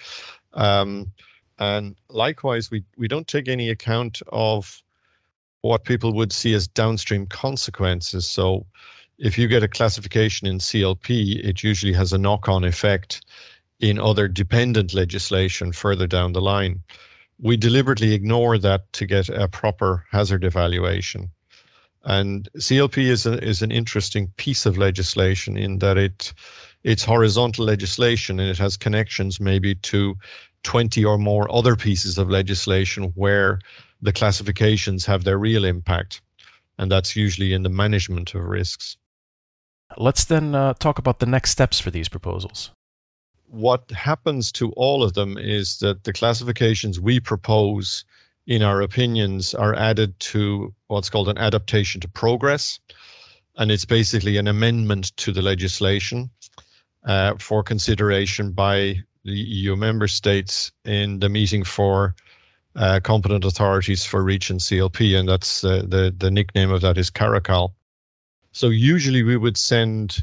Um, 0.54 1.12
and 1.58 1.96
likewise, 2.08 2.70
we, 2.70 2.84
we 2.96 3.08
don't 3.08 3.28
take 3.28 3.48
any 3.48 3.68
account 3.68 4.22
of 4.28 4.82
what 5.62 5.84
people 5.84 6.14
would 6.14 6.32
see 6.32 6.54
as 6.54 6.68
downstream 6.68 7.26
consequences. 7.26 8.26
So 8.26 8.64
if 9.18 9.36
you 9.36 9.48
get 9.48 9.62
a 9.62 9.68
classification 9.68 10.46
in 10.46 10.58
CLP, 10.58 11.44
it 11.44 11.62
usually 11.62 11.92
has 11.92 12.12
a 12.12 12.18
knock 12.18 12.48
on 12.48 12.64
effect 12.64 13.26
in 13.80 13.98
other 13.98 14.28
dependent 14.28 14.94
legislation 14.94 15.72
further 15.72 16.06
down 16.06 16.32
the 16.32 16.40
line. 16.40 16.82
We 17.40 17.56
deliberately 17.56 18.14
ignore 18.14 18.58
that 18.58 18.92
to 18.94 19.06
get 19.06 19.28
a 19.28 19.48
proper 19.48 20.04
hazard 20.10 20.44
evaluation. 20.44 21.30
And 22.04 22.48
CLP 22.56 22.98
is, 22.98 23.26
a, 23.26 23.42
is 23.44 23.60
an 23.60 23.72
interesting 23.72 24.28
piece 24.36 24.66
of 24.66 24.78
legislation 24.78 25.56
in 25.56 25.78
that 25.80 25.98
it 25.98 26.32
it's 26.84 27.04
horizontal 27.04 27.64
legislation 27.64 28.38
and 28.38 28.48
it 28.48 28.58
has 28.58 28.76
connections 28.76 29.40
maybe 29.40 29.74
to 29.74 30.16
20 30.62 31.04
or 31.04 31.18
more 31.18 31.52
other 31.52 31.76
pieces 31.76 32.18
of 32.18 32.30
legislation 32.30 33.04
where 33.14 33.58
the 34.00 34.12
classifications 34.12 35.04
have 35.04 35.24
their 35.24 35.38
real 35.38 35.64
impact. 35.64 36.20
And 36.78 36.90
that's 36.90 37.16
usually 37.16 37.52
in 37.52 37.62
the 37.62 37.68
management 37.68 38.34
of 38.34 38.42
risks. 38.44 38.96
Let's 39.96 40.24
then 40.24 40.54
uh, 40.54 40.74
talk 40.74 40.98
about 40.98 41.18
the 41.18 41.26
next 41.26 41.50
steps 41.50 41.80
for 41.80 41.90
these 41.90 42.08
proposals. 42.08 42.70
What 43.46 43.90
happens 43.90 44.52
to 44.52 44.70
all 44.72 45.02
of 45.02 45.14
them 45.14 45.38
is 45.38 45.78
that 45.78 46.04
the 46.04 46.12
classifications 46.12 47.00
we 47.00 47.18
propose, 47.18 48.04
in 48.48 48.62
our 48.62 48.80
opinions, 48.80 49.54
are 49.54 49.74
added 49.74 50.18
to 50.18 50.74
what's 50.86 51.10
called 51.10 51.28
an 51.28 51.36
adaptation 51.38 52.00
to 52.00 52.08
progress. 52.08 52.80
And 53.56 53.70
it's 53.70 53.84
basically 53.84 54.38
an 54.38 54.48
amendment 54.48 55.14
to 55.18 55.32
the 55.32 55.42
legislation 55.42 56.30
uh, 57.04 57.34
for 57.38 57.62
consideration 57.62 58.52
by 58.52 58.96
the 59.24 59.32
EU 59.32 59.76
member 59.76 60.08
states 60.08 60.72
in 60.86 61.20
the 61.20 61.28
meeting 61.28 61.62
for 61.62 62.14
uh, 62.74 63.00
competent 63.02 63.44
authorities 63.44 64.04
for 64.04 64.24
REACH 64.24 64.50
and 64.50 64.60
CLP, 64.60 65.18
and 65.18 65.28
that's 65.28 65.64
uh, 65.64 65.82
the 65.86 66.14
the 66.16 66.30
nickname 66.30 66.70
of 66.70 66.80
that 66.80 66.96
is 66.96 67.10
Caracal. 67.10 67.74
So 68.52 68.68
usually 68.68 69.22
we 69.22 69.36
would 69.36 69.56
send 69.56 70.22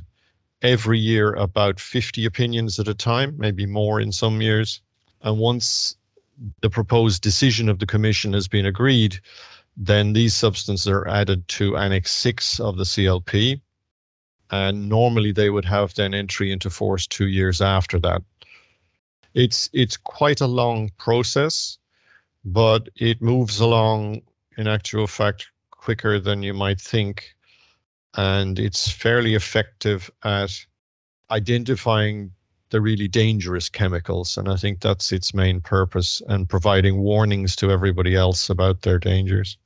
every 0.62 0.98
year 0.98 1.34
about 1.34 1.80
50 1.80 2.26
opinions 2.26 2.80
at 2.80 2.88
a 2.88 2.94
time, 2.96 3.36
maybe 3.38 3.66
more 3.66 4.02
in 4.02 4.12
some 4.12 4.42
years. 4.42 4.82
And 5.22 5.38
once 5.38 5.98
the 6.62 6.70
proposed 6.70 7.22
decision 7.22 7.70
of 7.70 7.80
the 7.80 7.86
Commission 7.86 8.34
has 8.34 8.48
been 8.48 8.66
agreed, 8.66 9.20
then 9.78 10.14
these 10.14 10.34
substances 10.34 10.88
are 10.88 11.08
added 11.08 11.48
to 11.50 11.78
Annex 11.78 12.12
6 12.12 12.60
of 12.60 12.78
the 12.78 12.84
CLP. 12.84 13.62
And 14.52 14.88
normally 14.88 15.32
they 15.32 15.50
would 15.50 15.66
have 15.66 15.94
then 15.96 16.14
entry 16.14 16.52
into 16.52 16.70
force 16.70 17.08
two 17.08 17.28
years 17.28 17.62
after 17.62 18.00
that. 18.00 18.22
It's 19.34 19.70
it's 19.74 19.98
quite 19.98 20.40
a 20.40 20.48
long 20.48 20.92
process, 20.98 21.78
but 22.46 22.88
it 22.96 23.22
moves 23.22 23.60
along 23.60 24.22
in 24.58 24.68
actual 24.68 25.08
fact 25.08 25.48
quicker 25.72 26.20
than 26.20 26.44
you 26.44 26.54
might 26.54 26.80
think 26.80 27.36
and 28.18 28.60
it's 28.60 28.90
fairly 28.90 29.36
effective 29.36 30.10
at 30.24 30.52
identifying 31.32 32.32
the 32.70 32.82
really 32.82 33.08
dangerous 33.08 33.70
chemicals. 33.70 34.38
And 34.38 34.50
I 34.50 34.56
think 34.56 34.82
that's 34.82 35.12
its 35.12 35.34
main 35.34 35.62
purpose 35.62 36.22
and 36.28 36.50
providing 36.50 36.98
warnings 36.98 37.56
to 37.58 37.72
everybody 37.72 38.16
else 38.16 38.50
about 38.50 38.82
their 38.82 39.00
dangers. 39.00 39.58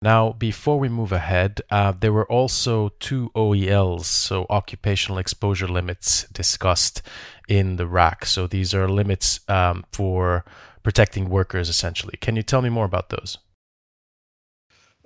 Now, 0.00 0.32
before 0.32 0.80
we 0.80 0.88
move 0.88 1.12
ahead, 1.12 1.60
uh, 1.70 1.92
there 1.92 2.12
were 2.12 2.26
also 2.26 2.88
two 2.98 3.30
OELs, 3.36 4.06
so 4.06 4.46
occupational 4.50 5.18
exposure 5.18 5.68
limits, 5.68 6.26
discussed 6.32 7.02
in 7.48 7.76
the 7.76 7.86
RAC. 7.86 8.26
So 8.26 8.48
these 8.48 8.74
are 8.74 8.88
limits 8.88 9.38
um, 9.48 9.84
for 9.92 10.44
protecting 10.82 11.28
workers, 11.28 11.68
essentially. 11.68 12.16
Can 12.20 12.34
you 12.34 12.42
tell 12.42 12.62
me 12.62 12.68
more 12.68 12.86
about 12.86 13.10
those? 13.10 13.38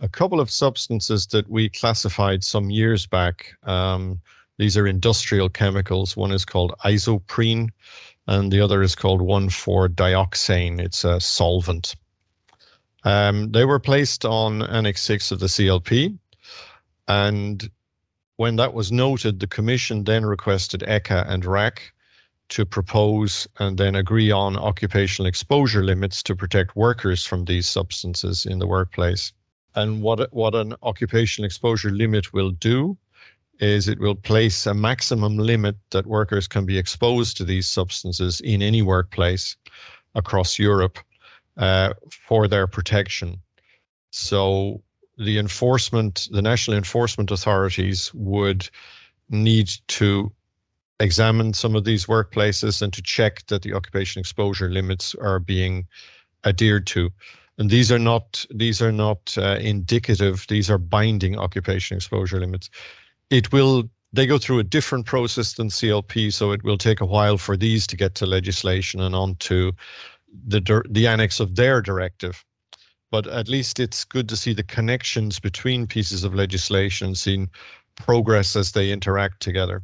a 0.00 0.08
couple 0.08 0.40
of 0.40 0.50
substances 0.50 1.26
that 1.28 1.48
we 1.48 1.68
classified 1.68 2.44
some 2.44 2.70
years 2.70 3.06
back. 3.06 3.56
Um, 3.62 4.20
these 4.58 4.76
are 4.76 4.86
industrial 4.86 5.48
chemicals. 5.48 6.16
One 6.16 6.32
is 6.32 6.44
called 6.44 6.74
isoprene, 6.84 7.68
and 8.26 8.52
the 8.52 8.60
other 8.60 8.82
is 8.82 8.94
called 8.94 9.20
1,4-dioxane. 9.20 10.80
It's 10.80 11.04
a 11.04 11.20
solvent. 11.20 11.94
Um, 13.04 13.52
they 13.52 13.64
were 13.64 13.78
placed 13.78 14.24
on 14.24 14.62
Annex 14.62 15.02
6 15.02 15.30
of 15.30 15.40
the 15.40 15.46
CLP, 15.46 16.18
and 17.06 17.70
when 18.36 18.56
that 18.56 18.74
was 18.74 18.92
noted, 18.92 19.40
the 19.40 19.46
Commission 19.46 20.04
then 20.04 20.26
requested 20.26 20.82
ECHA 20.82 21.24
and 21.28 21.44
RAC 21.44 21.92
to 22.48 22.64
propose 22.64 23.48
and 23.58 23.78
then 23.78 23.94
agree 23.94 24.30
on 24.30 24.56
occupational 24.56 25.26
exposure 25.26 25.82
limits 25.82 26.22
to 26.22 26.36
protect 26.36 26.76
workers 26.76 27.24
from 27.24 27.44
these 27.44 27.68
substances 27.68 28.46
in 28.46 28.58
the 28.58 28.66
workplace. 28.66 29.32
And 29.74 30.00
what 30.02 30.32
what 30.32 30.54
an 30.54 30.74
occupational 30.82 31.46
exposure 31.46 31.90
limit 31.90 32.32
will 32.32 32.50
do 32.50 32.96
is 33.60 33.88
it 33.88 33.98
will 33.98 34.14
place 34.14 34.66
a 34.66 34.74
maximum 34.74 35.38
limit 35.38 35.76
that 35.90 36.06
workers 36.06 36.46
can 36.46 36.66
be 36.66 36.78
exposed 36.78 37.36
to 37.36 37.44
these 37.44 37.68
substances 37.68 38.40
in 38.40 38.62
any 38.62 38.82
workplace 38.82 39.56
across 40.14 40.58
Europe 40.58 40.98
uh, 41.56 41.94
for 42.10 42.48
their 42.48 42.66
protection. 42.66 43.40
So 44.10 44.82
the 45.18 45.38
enforcement, 45.38 46.28
the 46.30 46.42
national 46.42 46.76
enforcement 46.76 47.30
authorities 47.30 48.12
would 48.14 48.68
need 49.30 49.70
to 49.88 50.32
examine 51.00 51.52
some 51.52 51.74
of 51.76 51.84
these 51.84 52.06
workplaces 52.06 52.80
and 52.82 52.92
to 52.92 53.02
check 53.02 53.46
that 53.46 53.62
the 53.62 53.74
occupation 53.74 54.20
exposure 54.20 54.70
limits 54.70 55.14
are 55.20 55.38
being 55.38 55.86
adhered 56.44 56.86
to 56.86 57.10
and 57.58 57.70
these 57.70 57.90
are 57.90 57.98
not 57.98 58.44
these 58.50 58.80
are 58.82 58.92
not 58.92 59.36
uh, 59.38 59.56
indicative 59.60 60.46
these 60.48 60.70
are 60.70 60.78
binding 60.78 61.38
occupation 61.38 61.96
exposure 61.96 62.40
limits 62.40 62.70
it 63.30 63.52
will 63.52 63.88
they 64.12 64.26
go 64.26 64.38
through 64.38 64.58
a 64.58 64.64
different 64.64 65.04
process 65.04 65.54
than 65.54 65.68
clp 65.68 66.32
so 66.32 66.52
it 66.52 66.62
will 66.62 66.78
take 66.78 67.00
a 67.00 67.06
while 67.06 67.36
for 67.36 67.56
these 67.56 67.86
to 67.86 67.96
get 67.96 68.14
to 68.14 68.26
legislation 68.26 69.00
and 69.00 69.14
onto 69.14 69.72
the 70.46 70.82
the 70.90 71.06
annex 71.06 71.40
of 71.40 71.56
their 71.56 71.80
directive. 71.80 72.44
But 73.10 73.26
at 73.28 73.48
least 73.48 73.78
it's 73.80 74.04
good 74.04 74.28
to 74.28 74.36
see 74.36 74.52
the 74.52 74.62
connections 74.62 75.38
between 75.38 75.86
pieces 75.86 76.24
of 76.24 76.34
legislation 76.34 77.14
seeing 77.14 77.48
progress 77.94 78.56
as 78.56 78.72
they 78.72 78.90
interact 78.90 79.40
together 79.40 79.82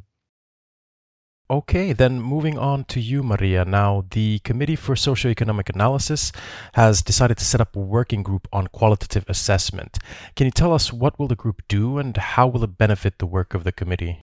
Okay, 1.49 1.91
then 1.91 2.21
moving 2.21 2.57
on 2.57 2.85
to 2.85 3.01
you, 3.01 3.21
Maria. 3.21 3.65
Now, 3.65 4.05
the 4.11 4.39
Committee 4.39 4.77
for 4.77 4.95
Socioeconomic 4.95 5.69
Analysis 5.73 6.31
has 6.73 7.01
decided 7.01 7.37
to 7.37 7.43
set 7.43 7.59
up 7.59 7.75
a 7.75 7.79
working 7.79 8.23
group 8.23 8.47
on 8.53 8.67
qualitative 8.67 9.25
assessment. 9.27 9.99
Can 10.37 10.45
you 10.45 10.51
tell 10.51 10.73
us 10.73 10.93
what 10.93 11.19
will 11.19 11.27
the 11.27 11.35
group 11.35 11.61
do 11.67 11.97
and 11.97 12.15
how 12.15 12.47
will 12.47 12.63
it 12.63 12.77
benefit 12.77 13.19
the 13.19 13.25
work 13.25 13.53
of 13.53 13.65
the 13.65 13.73
committee? 13.73 14.21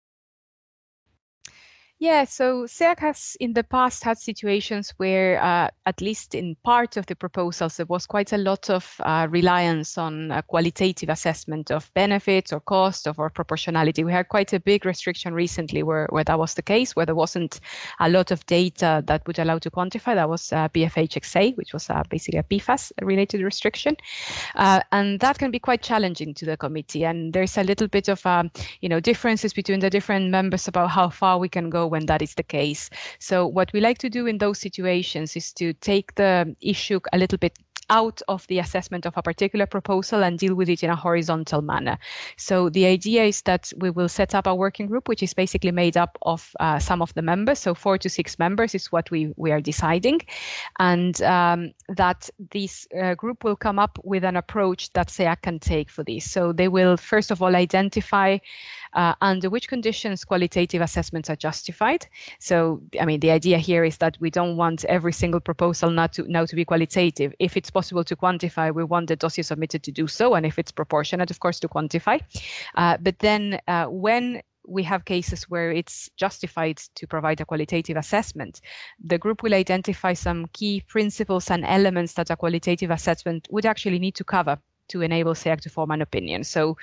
Yeah, 2.02 2.24
so 2.24 2.64
SEAC 2.64 2.98
has 3.00 3.36
in 3.40 3.52
the 3.52 3.62
past 3.62 4.02
had 4.04 4.16
situations 4.16 4.94
where, 4.96 5.38
uh, 5.42 5.68
at 5.84 6.00
least 6.00 6.34
in 6.34 6.56
part 6.64 6.96
of 6.96 7.04
the 7.04 7.14
proposals, 7.14 7.76
there 7.76 7.84
was 7.84 8.06
quite 8.06 8.32
a 8.32 8.38
lot 8.38 8.70
of 8.70 8.94
uh, 9.00 9.26
reliance 9.28 9.98
on 9.98 10.30
a 10.30 10.42
qualitative 10.42 11.10
assessment 11.10 11.70
of 11.70 11.92
benefits 11.92 12.54
or 12.54 12.60
cost 12.60 13.06
or 13.06 13.28
proportionality. 13.28 14.02
We 14.02 14.12
had 14.12 14.30
quite 14.30 14.50
a 14.54 14.60
big 14.60 14.86
restriction 14.86 15.34
recently 15.34 15.82
where, 15.82 16.06
where 16.08 16.24
that 16.24 16.38
was 16.38 16.54
the 16.54 16.62
case, 16.62 16.96
where 16.96 17.04
there 17.04 17.14
wasn't 17.14 17.60
a 17.98 18.08
lot 18.08 18.30
of 18.30 18.46
data 18.46 19.04
that 19.06 19.26
would 19.26 19.38
allow 19.38 19.58
to 19.58 19.70
quantify. 19.70 20.14
That 20.14 20.30
was 20.30 20.54
uh, 20.54 20.70
PFHxA, 20.70 21.54
which 21.58 21.74
was 21.74 21.90
uh, 21.90 22.02
basically 22.08 22.38
a 22.38 22.44
PFAS 22.44 22.92
related 23.02 23.42
restriction. 23.42 23.94
Uh, 24.54 24.80
and 24.90 25.20
that 25.20 25.38
can 25.38 25.50
be 25.50 25.58
quite 25.58 25.82
challenging 25.82 26.32
to 26.32 26.46
the 26.46 26.56
committee. 26.56 27.04
And 27.04 27.34
there's 27.34 27.58
a 27.58 27.62
little 27.62 27.88
bit 27.88 28.08
of, 28.08 28.24
um, 28.24 28.50
you 28.80 28.88
know, 28.88 29.00
differences 29.00 29.52
between 29.52 29.80
the 29.80 29.90
different 29.90 30.30
members 30.30 30.66
about 30.66 30.88
how 30.88 31.10
far 31.10 31.38
we 31.38 31.50
can 31.50 31.68
go 31.68 31.89
when 31.90 32.06
that 32.06 32.22
is 32.22 32.34
the 32.34 32.42
case. 32.42 32.88
So 33.18 33.46
what 33.46 33.72
we 33.72 33.80
like 33.80 33.98
to 33.98 34.10
do 34.10 34.26
in 34.26 34.38
those 34.38 34.58
situations 34.58 35.36
is 35.36 35.52
to 35.54 35.72
take 35.74 36.14
the 36.14 36.56
issue 36.60 37.00
a 37.12 37.18
little 37.18 37.38
bit 37.38 37.58
out 37.88 38.22
of 38.28 38.46
the 38.46 38.58
assessment 38.58 39.06
of 39.06 39.16
a 39.16 39.22
particular 39.22 39.66
proposal 39.66 40.22
and 40.22 40.38
deal 40.38 40.54
with 40.54 40.68
it 40.68 40.82
in 40.82 40.90
a 40.90 40.96
horizontal 40.96 41.62
manner. 41.62 41.98
So 42.36 42.68
the 42.68 42.86
idea 42.86 43.24
is 43.24 43.42
that 43.42 43.72
we 43.78 43.90
will 43.90 44.08
set 44.08 44.34
up 44.34 44.46
a 44.46 44.54
working 44.54 44.86
group, 44.86 45.08
which 45.08 45.22
is 45.22 45.34
basically 45.34 45.72
made 45.72 45.96
up 45.96 46.18
of 46.22 46.54
uh, 46.60 46.78
some 46.78 47.02
of 47.02 47.12
the 47.14 47.22
members. 47.22 47.58
So 47.58 47.74
four 47.74 47.98
to 47.98 48.08
six 48.08 48.38
members 48.38 48.74
is 48.74 48.92
what 48.92 49.10
we, 49.10 49.32
we 49.36 49.50
are 49.50 49.60
deciding. 49.60 50.20
And 50.78 51.20
um, 51.22 51.72
that 51.88 52.30
this 52.50 52.86
uh, 53.00 53.14
group 53.14 53.44
will 53.44 53.56
come 53.56 53.78
up 53.78 53.98
with 54.04 54.24
an 54.24 54.36
approach 54.36 54.92
that 54.92 55.08
SEAC 55.08 55.42
can 55.42 55.58
take 55.58 55.90
for 55.90 56.04
this. 56.04 56.30
So 56.30 56.52
they 56.52 56.68
will, 56.68 56.96
first 56.96 57.30
of 57.30 57.42
all, 57.42 57.56
identify 57.56 58.38
uh, 58.94 59.14
under 59.20 59.50
which 59.50 59.68
conditions 59.68 60.24
qualitative 60.24 60.82
assessments 60.82 61.30
are 61.30 61.36
justified. 61.36 62.06
So, 62.38 62.80
I 63.00 63.04
mean, 63.04 63.20
the 63.20 63.30
idea 63.30 63.58
here 63.58 63.84
is 63.84 63.98
that 63.98 64.16
we 64.20 64.30
don't 64.30 64.56
want 64.56 64.84
every 64.86 65.12
single 65.12 65.40
proposal 65.40 65.90
not 65.90 66.12
to 66.14 66.30
now 66.30 66.44
to 66.46 66.56
be 66.56 66.64
qualitative. 66.64 67.32
If 67.38 67.56
it's 67.56 67.69
possible 67.70 68.04
to 68.04 68.16
quantify, 68.16 68.74
we 68.74 68.84
want 68.84 69.08
the 69.08 69.16
dossier 69.16 69.42
submitted 69.42 69.82
to 69.84 69.92
do 69.92 70.06
so, 70.06 70.34
and 70.34 70.44
if 70.46 70.58
it's 70.58 70.72
proportionate, 70.72 71.30
of 71.30 71.40
course, 71.40 71.60
to 71.60 71.68
quantify. 71.68 72.20
Uh, 72.76 72.96
but 72.98 73.18
then, 73.20 73.60
uh, 73.68 73.86
when 73.86 74.42
we 74.66 74.82
have 74.82 75.04
cases 75.04 75.44
where 75.50 75.72
it's 75.72 76.08
justified 76.16 76.76
to 76.94 77.06
provide 77.06 77.40
a 77.40 77.44
qualitative 77.44 77.96
assessment. 77.96 78.60
The 79.02 79.18
group 79.18 79.42
will 79.42 79.54
identify 79.54 80.12
some 80.12 80.46
key 80.52 80.84
principles 80.86 81.50
and 81.50 81.64
elements 81.64 82.12
that 82.14 82.30
a 82.30 82.36
qualitative 82.36 82.90
assessment 82.90 83.48
would 83.50 83.66
actually 83.66 83.98
need 83.98 84.14
to 84.16 84.24
cover 84.24 84.58
to 84.88 85.02
enable 85.02 85.34
SEAC 85.34 85.60
to 85.62 85.70
form 85.70 85.90
an 85.90 86.02
opinion. 86.02 86.44
So 86.44 86.76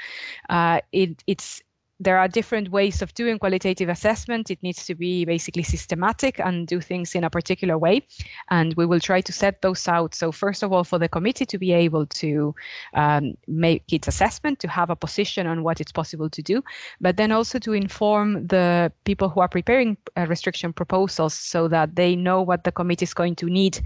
uh, 0.50 0.82
it, 0.92 1.24
it's 1.28 1.62
there 2.00 2.18
are 2.18 2.28
different 2.28 2.70
ways 2.70 3.02
of 3.02 3.14
doing 3.16 3.40
qualitative 3.40 3.90
assessment. 3.90 4.52
It 4.52 4.62
needs 4.62 4.86
to 4.86 4.94
be 4.94 5.26
basically 5.26 5.64
systematic 5.64 6.40
and 6.40 6.68
do 6.68 6.80
things 6.80 7.16
in 7.16 7.24
a 7.24 7.30
particular 7.30 7.78
way. 7.78 8.06
And 8.52 8.74
we 8.76 8.86
will 8.86 9.00
try 9.00 9.22
to 9.22 9.32
set 9.32 9.62
those 9.62 9.88
out. 9.88 10.14
So, 10.14 10.32
first 10.32 10.62
of 10.62 10.72
all, 10.72 10.84
for 10.84 11.00
the 11.00 11.10
committee 11.10 11.46
to 11.46 11.58
be 11.58 11.74
able 11.74 12.06
to 12.06 12.54
um, 12.94 13.34
make 13.48 13.92
its 13.92 14.08
assessment, 14.08 14.60
to 14.60 14.68
have 14.68 14.92
a 14.92 14.96
position 14.96 15.48
on 15.48 15.64
what 15.64 15.82
it's 15.82 15.92
possible 15.92 16.30
to 16.30 16.42
do, 16.42 16.64
but 17.02 17.18
then 17.18 17.32
also 17.32 17.58
to 17.60 17.74
inform 17.74 18.46
the 18.46 18.92
people 19.06 19.30
who 19.30 19.40
are 19.40 19.50
preparing 19.50 19.98
uh, 20.16 20.28
restriction 20.28 20.74
proposals 20.74 21.34
so 21.34 21.68
that 21.68 21.96
they 21.96 22.16
know 22.16 22.42
what 22.42 22.64
the 22.64 22.72
committee 22.72 23.06
is 23.06 23.14
going 23.14 23.36
to 23.36 23.48
need 23.48 23.80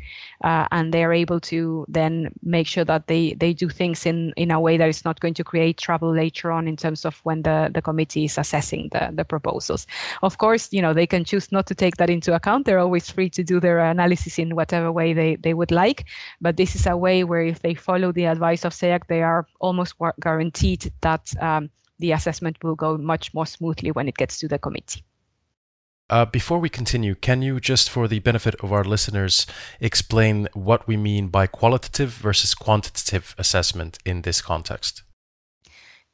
uh, 0.43 0.67
and 0.71 0.93
they 0.93 1.03
are 1.03 1.13
able 1.13 1.39
to 1.39 1.85
then 1.87 2.33
make 2.43 2.67
sure 2.67 2.83
that 2.83 3.07
they, 3.07 3.33
they 3.35 3.53
do 3.53 3.69
things 3.69 4.05
in, 4.05 4.33
in 4.35 4.51
a 4.51 4.59
way 4.59 4.75
that 4.75 4.89
is 4.89 5.05
not 5.05 5.19
going 5.21 5.33
to 5.33 5.43
create 5.43 5.77
trouble 5.77 6.13
later 6.13 6.51
on 6.51 6.67
in 6.67 6.75
terms 6.75 7.05
of 7.05 7.19
when 7.23 7.41
the, 7.43 7.69
the 7.73 7.81
committee 7.81 8.00
is 8.15 8.37
assessing 8.37 8.89
the, 8.91 9.11
the 9.13 9.25
proposals. 9.25 9.87
Of 10.21 10.37
course, 10.37 10.71
you 10.71 10.81
know, 10.81 10.93
they 10.93 11.07
can 11.07 11.23
choose 11.23 11.51
not 11.51 11.65
to 11.67 11.75
take 11.75 11.97
that 11.97 12.09
into 12.09 12.33
account. 12.33 12.65
They're 12.65 12.79
always 12.79 13.09
free 13.09 13.29
to 13.31 13.43
do 13.43 13.59
their 13.59 13.79
analysis 13.79 14.39
in 14.39 14.55
whatever 14.55 14.91
way 14.91 15.13
they, 15.13 15.35
they 15.35 15.53
would 15.53 15.71
like. 15.71 16.05
But 16.39 16.57
this 16.57 16.75
is 16.75 16.85
a 16.87 16.97
way 16.97 17.23
where 17.23 17.41
if 17.41 17.61
they 17.61 17.73
follow 17.73 18.11
the 18.11 18.25
advice 18.25 18.65
of 18.65 18.73
SEAC, 18.73 19.07
they 19.07 19.21
are 19.23 19.47
almost 19.59 19.95
guaranteed 20.21 20.91
that 21.01 21.33
um, 21.41 21.69
the 21.99 22.11
assessment 22.11 22.57
will 22.63 22.75
go 22.75 22.97
much 22.97 23.33
more 23.33 23.45
smoothly 23.45 23.91
when 23.91 24.07
it 24.07 24.17
gets 24.17 24.39
to 24.39 24.47
the 24.47 24.59
committee. 24.59 25.03
Uh, 26.09 26.25
before 26.25 26.59
we 26.59 26.67
continue, 26.67 27.15
can 27.15 27.41
you 27.41 27.61
just, 27.61 27.89
for 27.89 28.05
the 28.05 28.19
benefit 28.19 28.53
of 28.55 28.73
our 28.73 28.83
listeners, 28.83 29.47
explain 29.79 30.49
what 30.53 30.85
we 30.85 30.97
mean 30.97 31.29
by 31.29 31.47
qualitative 31.47 32.09
versus 32.09 32.53
quantitative 32.53 33.33
assessment 33.37 33.97
in 34.03 34.23
this 34.23 34.41
context? 34.41 35.03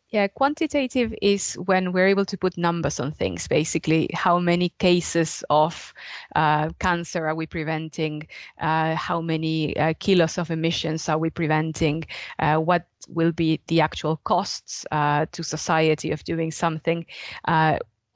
Yeah, 0.10 0.28
quantitative 0.28 1.13
is 1.22 1.56
when 1.56 1.91
we're 1.91 2.08
able 2.08 2.24
to 2.26 2.38
put 2.38 2.58
numbers 2.58 2.98
on 3.00 3.12
things. 3.12 3.46
Basically, 3.48 4.10
how 4.13 4.39
many 4.39 4.70
cases 4.80 5.43
of 5.50 5.93
uh, 6.34 6.70
cancer 6.80 7.28
are 7.28 7.36
we 7.36 7.46
preventing? 7.46 8.26
Uh, 8.62 8.96
how 8.96 9.20
many 9.20 9.76
uh, 9.76 9.93
kilos 10.00 10.38
of 10.38 10.50
emissions 10.50 11.10
are 11.10 11.17
we 11.17 11.30
preventing? 11.30 12.06
Uh, 12.39 12.56
what 12.56 12.86
will 13.10 13.34
be 13.34 13.60
the 13.67 13.82
actual 13.82 14.15
costs 14.24 14.86
uh, 14.91 15.26
to 15.34 15.43
society 15.43 16.12
of 16.12 16.24
doing 16.24 16.52
something? 16.52 17.06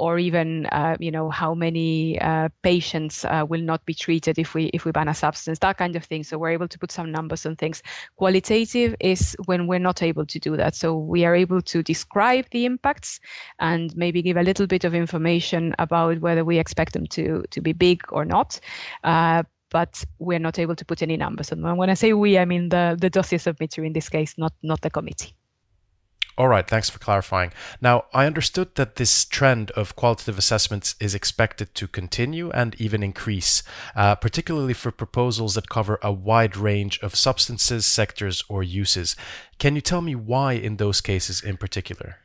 Or 0.01 0.17
even 0.17 0.65
uh, 0.71 0.97
you 0.99 1.11
know 1.11 1.29
how 1.29 1.53
many 1.53 2.19
uh, 2.19 2.49
patients 2.63 3.23
uh, 3.25 3.45
will 3.47 3.61
not 3.61 3.85
be 3.85 3.93
treated 3.93 4.39
if 4.39 4.55
we 4.55 4.71
if 4.73 4.83
we 4.83 4.91
ban 4.91 5.07
a 5.07 5.13
substance 5.13 5.59
that 5.59 5.77
kind 5.77 5.95
of 5.95 6.03
thing 6.03 6.23
so 6.23 6.39
we're 6.39 6.57
able 6.57 6.67
to 6.67 6.79
put 6.79 6.91
some 6.91 7.11
numbers 7.11 7.45
on 7.45 7.55
things 7.55 7.83
qualitative 8.15 8.95
is 8.99 9.37
when 9.45 9.67
we're 9.67 9.85
not 9.89 10.01
able 10.01 10.25
to 10.25 10.39
do 10.39 10.57
that 10.57 10.73
so 10.73 10.97
we 10.97 11.23
are 11.23 11.35
able 11.35 11.61
to 11.61 11.83
describe 11.83 12.45
the 12.49 12.65
impacts 12.65 13.19
and 13.59 13.95
maybe 13.95 14.23
give 14.23 14.37
a 14.37 14.47
little 14.49 14.65
bit 14.65 14.83
of 14.83 14.95
information 14.95 15.75
about 15.77 16.19
whether 16.19 16.43
we 16.43 16.57
expect 16.57 16.93
them 16.93 17.05
to 17.05 17.43
to 17.51 17.61
be 17.61 17.73
big 17.73 18.01
or 18.09 18.25
not 18.25 18.59
uh, 19.03 19.43
but 19.69 20.03
we're 20.19 20.39
not 20.47 20.59
able 20.59 20.75
to 20.75 20.85
put 20.85 21.01
any 21.01 21.17
numbers 21.17 21.51
on 21.51 21.61
them. 21.61 21.77
When 21.77 21.89
I 21.89 21.95
say 21.95 22.11
we, 22.13 22.37
I 22.37 22.45
mean 22.45 22.69
the, 22.69 22.97
the 22.99 23.09
dossier 23.09 23.39
submitter 23.39 23.85
in 23.85 23.93
this 23.93 24.09
case, 24.09 24.37
not 24.37 24.53
not 24.61 24.81
the 24.81 24.89
committee. 24.89 25.33
All 26.41 26.47
right, 26.47 26.67
thanks 26.67 26.89
for 26.89 26.97
clarifying. 26.97 27.53
Now, 27.81 28.05
I 28.15 28.25
understood 28.25 28.73
that 28.73 28.95
this 28.95 29.25
trend 29.25 29.69
of 29.71 29.95
qualitative 29.95 30.39
assessments 30.39 30.95
is 30.99 31.13
expected 31.13 31.75
to 31.75 31.87
continue 31.87 32.49
and 32.49 32.73
even 32.81 33.03
increase, 33.03 33.61
uh, 33.95 34.15
particularly 34.15 34.73
for 34.73 34.91
proposals 34.91 35.53
that 35.53 35.69
cover 35.69 35.99
a 36.01 36.11
wide 36.11 36.57
range 36.57 36.99
of 37.03 37.15
substances, 37.15 37.85
sectors, 37.85 38.43
or 38.49 38.63
uses. 38.63 39.15
Can 39.59 39.75
you 39.75 39.81
tell 39.81 40.01
me 40.01 40.15
why 40.15 40.53
in 40.53 40.77
those 40.77 40.99
cases 40.99 41.43
in 41.43 41.57
particular? 41.57 42.17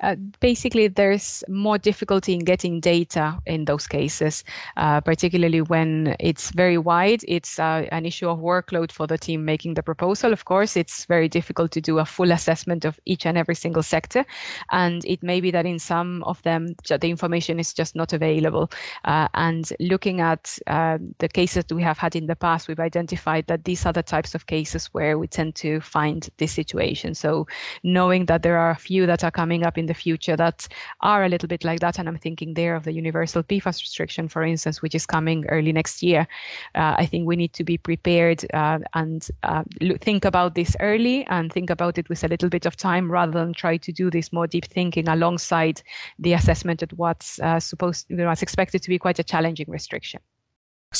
Uh, 0.00 0.14
basically 0.40 0.88
there's 0.88 1.44
more 1.48 1.78
difficulty 1.78 2.34
in 2.34 2.40
getting 2.40 2.80
data 2.80 3.38
in 3.46 3.64
those 3.64 3.86
cases, 3.86 4.44
uh, 4.76 5.00
particularly 5.00 5.60
when 5.60 6.16
it's 6.20 6.50
very 6.52 6.78
wide. 6.78 7.20
It's 7.26 7.58
uh, 7.58 7.86
an 7.90 8.06
issue 8.06 8.28
of 8.28 8.38
workload 8.38 8.92
for 8.92 9.06
the 9.06 9.18
team 9.18 9.44
making 9.44 9.74
the 9.74 9.82
proposal. 9.82 10.32
Of 10.32 10.44
course, 10.44 10.76
it's 10.76 11.04
very 11.06 11.28
difficult 11.28 11.72
to 11.72 11.80
do 11.80 11.98
a 11.98 12.04
full 12.04 12.30
assessment 12.30 12.84
of 12.84 13.00
each 13.04 13.26
and 13.26 13.36
every 13.36 13.54
single 13.54 13.82
sector, 13.82 14.24
and 14.70 15.04
it 15.04 15.22
may 15.22 15.40
be 15.40 15.50
that 15.50 15.66
in 15.66 15.78
some 15.78 16.22
of 16.24 16.42
them 16.42 16.74
the 16.86 17.08
information 17.08 17.58
is 17.58 17.72
just 17.72 17.96
not 17.96 18.12
available. 18.12 18.70
Uh, 19.04 19.28
and 19.34 19.72
looking 19.80 20.20
at 20.20 20.58
uh, 20.66 20.98
the 21.18 21.28
cases 21.28 21.64
that 21.64 21.74
we 21.74 21.82
have 21.82 21.98
had 21.98 22.14
in 22.14 22.26
the 22.26 22.36
past, 22.36 22.68
we've 22.68 22.80
identified 22.80 23.46
that 23.46 23.64
these 23.64 23.84
are 23.84 23.92
the 23.92 24.02
types 24.02 24.34
of 24.34 24.46
cases 24.46 24.86
where 24.92 25.18
we 25.18 25.26
tend 25.26 25.54
to 25.56 25.80
find 25.80 26.28
this 26.38 26.52
situation. 26.52 27.14
So 27.14 27.46
knowing 27.82 28.26
that 28.26 28.42
there 28.42 28.58
are 28.58 28.70
a 28.70 28.76
few 28.76 29.06
that 29.06 29.24
are 29.24 29.30
coming 29.30 29.64
up 29.64 29.76
in 29.76 29.87
the 29.88 29.94
future 29.94 30.36
that 30.36 30.68
are 31.00 31.24
a 31.24 31.28
little 31.28 31.48
bit 31.48 31.64
like 31.64 31.80
that. 31.80 31.98
And 31.98 32.08
I'm 32.08 32.16
thinking 32.16 32.54
there 32.54 32.76
of 32.76 32.84
the 32.84 32.92
universal 32.92 33.42
PFAS 33.42 33.80
restriction, 33.80 34.28
for 34.28 34.42
instance, 34.42 34.80
which 34.80 34.94
is 34.94 35.06
coming 35.06 35.46
early 35.46 35.72
next 35.72 36.02
year. 36.02 36.28
Uh, 36.74 36.94
I 36.96 37.06
think 37.06 37.26
we 37.26 37.36
need 37.36 37.52
to 37.54 37.64
be 37.64 37.78
prepared 37.78 38.44
uh, 38.54 38.78
and 38.94 39.28
uh, 39.42 39.64
think 40.00 40.24
about 40.24 40.54
this 40.54 40.76
early 40.80 41.26
and 41.26 41.52
think 41.52 41.70
about 41.70 41.98
it 41.98 42.08
with 42.08 42.22
a 42.24 42.28
little 42.28 42.48
bit 42.48 42.66
of 42.66 42.76
time 42.76 43.10
rather 43.10 43.32
than 43.32 43.52
try 43.52 43.76
to 43.78 43.92
do 43.92 44.10
this 44.10 44.32
more 44.32 44.46
deep 44.46 44.66
thinking 44.66 45.08
alongside 45.08 45.82
the 46.18 46.34
assessment 46.34 46.82
of 46.82 46.90
what's 46.90 47.40
uh, 47.40 47.58
supposed, 47.58 48.06
you 48.08 48.16
know, 48.16 48.26
what's 48.26 48.42
expected 48.42 48.82
to 48.82 48.88
be 48.88 48.98
quite 48.98 49.18
a 49.18 49.24
challenging 49.24 49.66
restriction. 49.68 50.20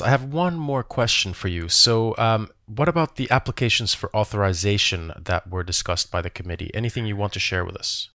I 0.03 0.11
have 0.11 0.24
one 0.24 0.57
more 0.57 0.83
question 0.83 1.33
for 1.33 1.48
you. 1.48 1.68
So, 1.68 2.14
um, 2.18 2.51
what 2.66 2.88
about 2.88 3.16
the 3.16 3.31
applications 3.31 3.94
for 3.94 4.14
authorization 4.14 5.12
that 5.18 5.51
were 5.51 5.64
discussed 5.64 6.11
by 6.11 6.20
the 6.20 6.31
committee? 6.31 6.70
Anything 6.74 7.07
you 7.07 7.16
want 7.16 7.33
to 7.33 7.40
share 7.40 7.64
with 7.64 7.77
us? 7.77 8.11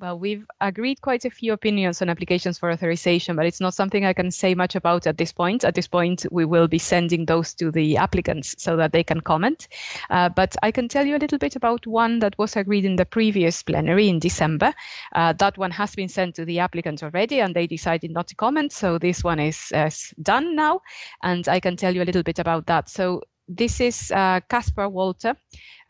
Well, 0.00 0.18
we've 0.18 0.44
agreed 0.60 1.02
quite 1.02 1.24
a 1.24 1.30
few 1.30 1.52
opinions 1.52 2.02
on 2.02 2.08
applications 2.08 2.58
for 2.58 2.70
authorization, 2.70 3.36
but 3.36 3.46
it's 3.46 3.60
not 3.60 3.74
something 3.74 4.04
I 4.04 4.12
can 4.12 4.30
say 4.30 4.54
much 4.54 4.74
about 4.74 5.06
at 5.06 5.18
this 5.18 5.32
point. 5.32 5.64
At 5.64 5.76
this 5.76 5.86
point, 5.86 6.26
we 6.32 6.44
will 6.44 6.66
be 6.66 6.78
sending 6.78 7.26
those 7.26 7.54
to 7.54 7.70
the 7.70 7.96
applicants 7.96 8.56
so 8.58 8.76
that 8.76 8.92
they 8.92 9.04
can 9.04 9.20
comment. 9.20 9.68
Uh, 10.10 10.28
but 10.28 10.56
I 10.62 10.72
can 10.72 10.88
tell 10.88 11.06
you 11.06 11.16
a 11.16 11.18
little 11.18 11.38
bit 11.38 11.54
about 11.54 11.86
one 11.86 12.18
that 12.18 12.36
was 12.38 12.56
agreed 12.56 12.84
in 12.84 12.96
the 12.96 13.06
previous 13.06 13.62
plenary 13.62 14.08
in 14.08 14.18
December. 14.18 14.74
Uh, 15.14 15.32
that 15.34 15.58
one 15.58 15.70
has 15.70 15.94
been 15.94 16.08
sent 16.08 16.34
to 16.36 16.44
the 16.44 16.58
applicants 16.58 17.02
already, 17.02 17.40
and 17.40 17.54
they 17.54 17.66
decided 17.66 18.10
not 18.10 18.26
to 18.28 18.34
comment. 18.34 18.72
So 18.72 18.98
this 18.98 19.22
one 19.22 19.38
is 19.38 19.70
uh, 19.74 19.90
done 20.22 20.56
now, 20.56 20.80
and 21.22 21.46
I 21.48 21.60
can 21.60 21.76
tell 21.76 21.94
you 21.94 22.02
a 22.02 22.08
little 22.08 22.24
bit 22.24 22.40
about 22.40 22.66
that. 22.66 22.88
So 22.88 23.22
this 23.48 23.80
is 23.80 24.10
uh, 24.12 24.40
Walter, 24.76 25.36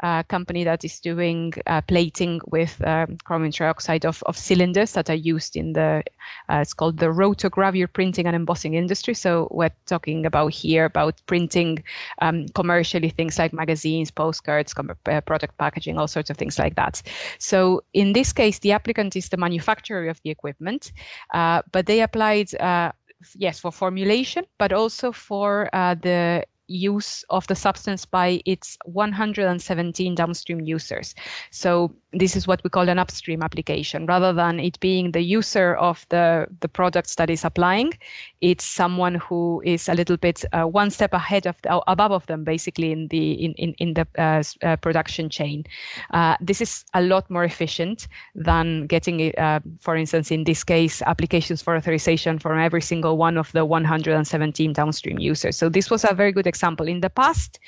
a 0.03 0.25
company 0.29 0.65
that 0.65 0.85
is 0.85 0.99
doing 1.01 1.53
uh, 1.67 1.81
plating 1.83 2.41
with 2.49 2.83
um, 2.85 3.17
chromium 3.25 3.53
trioxide 3.53 4.05
of, 4.05 4.23
of 4.25 4.37
cylinders 4.37 4.93
that 4.93 5.09
are 5.09 5.15
used 5.15 5.57
in 5.57 5.73
the, 5.73 6.03
uh, 6.51 6.57
it's 6.57 6.75
called 6.75 6.99
the 6.99 7.07
rotogravure 7.07 7.93
printing 7.93 8.27
and 8.27 8.35
embossing 8.35 8.75
industry. 8.75 9.15
So 9.15 9.49
we're 9.51 9.71
talking 9.87 10.27
about 10.27 10.53
here 10.53 10.85
about 10.85 11.21
printing 11.27 11.85
um, 12.21 12.47
commercially 12.55 13.11
things 13.11 13.39
like 13.39 13.53
magazines, 13.53 14.11
postcards, 14.11 14.75
com- 14.75 14.91
uh, 15.07 15.21
product 15.21 15.57
packaging, 15.59 15.97
all 15.97 16.09
sorts 16.09 16.31
of 16.31 16.37
things 16.37 16.59
like 16.59 16.75
that. 16.75 17.03
So 17.39 17.85
in 17.93 18.15
this 18.15 18.33
case, 18.33 18.59
the 18.59 18.73
applicant 18.73 19.15
is 19.15 19.29
the 19.29 19.37
manufacturer 19.37 20.09
of 20.09 20.21
the 20.25 20.31
equipment, 20.31 20.93
uh, 21.33 21.63
but 21.71 21.87
they 21.87 22.01
applied 22.01 22.55
uh, 22.57 22.91
yes 23.37 23.59
for 23.59 23.73
formulation 23.73 24.45
but 24.59 24.73
also 24.73 25.11
for 25.11 25.71
uh, 25.73 25.95
the 25.95 26.45
use 26.67 27.25
of 27.31 27.47
the 27.47 27.55
substance 27.55 28.05
by 28.05 28.41
its 28.47 28.79
117 28.85 30.15
downstream 30.15 30.61
users. 30.61 31.15
So 31.51 31.93
this 32.13 32.37
is 32.37 32.47
what 32.47 32.63
we 32.65 32.71
call 32.71 32.89
an 32.89 32.99
upstream 32.99 33.43
application. 33.43 34.07
Rather 34.07 34.33
than 34.33 34.61
it 34.61 34.79
being 34.81 35.13
the 35.13 35.21
user 35.21 35.75
of 35.77 36.07
the, 36.11 36.47
the 36.61 36.69
products 36.69 37.17
that 37.17 37.31
is 37.31 37.45
applying, 37.45 37.93
it's 38.41 38.65
someone 38.65 39.17
who 39.17 39.63
is 39.65 39.89
a 39.89 39.95
little 39.95 40.17
bit 40.17 40.45
uh, 40.53 40.65
one 40.65 40.91
step 40.91 41.13
ahead 41.13 41.47
of 41.47 41.61
the, 41.63 41.83
above 41.91 42.13
of 42.13 42.27
them, 42.27 42.45
basically 42.45 42.93
in 42.93 43.09
the 43.09 43.33
in 43.33 43.53
in, 43.55 43.75
in 43.79 43.95
the 43.95 44.07
uh, 44.19 44.43
uh, 44.63 44.77
production 44.77 45.29
chain. 45.29 45.65
Uh, 46.13 46.37
this 46.41 46.61
is 46.61 46.85
a 46.95 47.03
lot 47.03 47.29
more 47.31 47.45
efficient 47.45 48.09
than 48.35 48.87
getting, 48.87 49.33
uh, 49.39 49.61
for 49.81 49.97
instance, 49.97 50.31
in 50.31 50.45
this 50.45 50.65
case, 50.65 51.03
applications 51.03 51.63
for 51.63 51.77
authorization 51.77 52.39
from 52.39 52.59
every 52.59 52.83
single 52.83 53.17
one 53.17 53.39
of 53.39 53.51
the 53.53 53.65
117 53.65 54.73
downstream 54.73 55.19
users. 55.19 55.57
So 55.57 55.69
this 55.69 55.91
was 55.91 56.05
a 56.05 56.15
very 56.15 56.33
good 56.33 56.47
example. 56.47 56.64
In 56.65 57.01
the 57.01 57.11
past, 57.11 57.59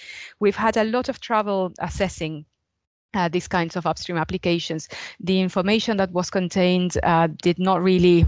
we've 0.40 0.56
had 0.56 0.76
a 0.76 0.84
lot 0.84 1.08
of 1.08 1.20
trouble 1.20 1.72
assessing 1.80 2.46
uh, 3.14 3.28
these 3.28 3.48
kinds 3.48 3.76
of 3.76 3.86
upstream 3.86 4.18
applications. 4.18 4.88
The 5.20 5.40
information 5.40 5.96
that 5.98 6.12
was 6.12 6.30
contained 6.30 6.98
uh, 7.02 7.28
did 7.42 7.58
not 7.58 7.82
really 7.82 8.26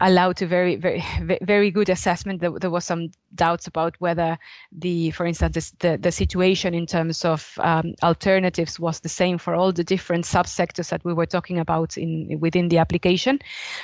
allowed 0.00 0.36
to 0.36 0.46
very 0.46 0.76
very 0.76 1.02
very 1.42 1.70
good 1.70 1.88
assessment. 1.88 2.40
There, 2.40 2.52
there 2.52 2.70
was 2.70 2.84
some 2.84 3.10
doubts 3.34 3.66
about 3.66 3.96
whether 3.98 4.38
the, 4.70 5.10
for 5.10 5.26
instance, 5.26 5.72
the 5.80 5.98
the 5.98 6.12
situation 6.12 6.72
in 6.72 6.86
terms 6.86 7.24
of 7.24 7.58
um, 7.58 7.94
alternatives 8.02 8.78
was 8.78 9.00
the 9.00 9.08
same 9.08 9.38
for 9.38 9.54
all 9.54 9.72
the 9.72 9.82
different 9.82 10.24
subsectors 10.24 10.90
that 10.90 11.04
we 11.04 11.12
were 11.12 11.26
talking 11.26 11.58
about 11.58 11.96
in 11.96 12.38
within 12.40 12.68
the 12.68 12.78
application. 12.78 13.40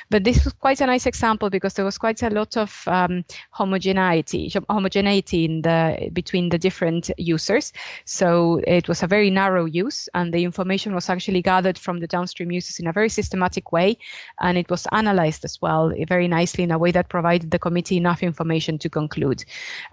But 0.09 0.23
this 0.23 0.45
was 0.45 0.53
quite 0.53 0.81
a 0.81 0.87
nice 0.87 1.07
example 1.07 1.51
because 1.51 1.75
there 1.75 1.85
was 1.85 1.99
quite 1.99 2.23
a 2.23 2.31
lot 2.31 2.57
of 2.57 2.85
um, 2.87 3.25
homogeneity 3.51 4.53
homogeneity 4.69 5.45
in 5.45 5.63
the 5.63 6.11
between 6.13 6.51
the 6.51 6.59
different 6.59 7.11
users. 7.19 7.73
So 8.05 8.61
it 8.69 8.87
was 8.87 9.03
a 9.03 9.09
very 9.09 9.31
narrow 9.31 9.65
use, 9.65 10.09
and 10.15 10.33
the 10.33 10.45
information 10.45 10.95
was 10.95 11.11
actually 11.11 11.43
gathered 11.43 11.77
from 11.79 11.99
the 11.99 12.07
downstream 12.07 12.53
users 12.53 12.79
in 12.79 12.87
a 12.87 12.93
very 12.93 13.09
systematic 13.09 13.73
way, 13.73 13.99
and 14.41 14.57
it 14.57 14.71
was 14.71 14.87
analyzed 14.93 15.45
as 15.45 15.61
well 15.61 15.72
very 16.09 16.29
nicely 16.29 16.65
in 16.65 16.71
a 16.71 16.79
way 16.79 16.91
that 16.93 17.09
provided 17.09 17.51
the 17.51 17.59
committee 17.59 17.97
enough 17.97 18.23
information 18.23 18.79
to 18.79 18.89
conclude. 18.89 19.45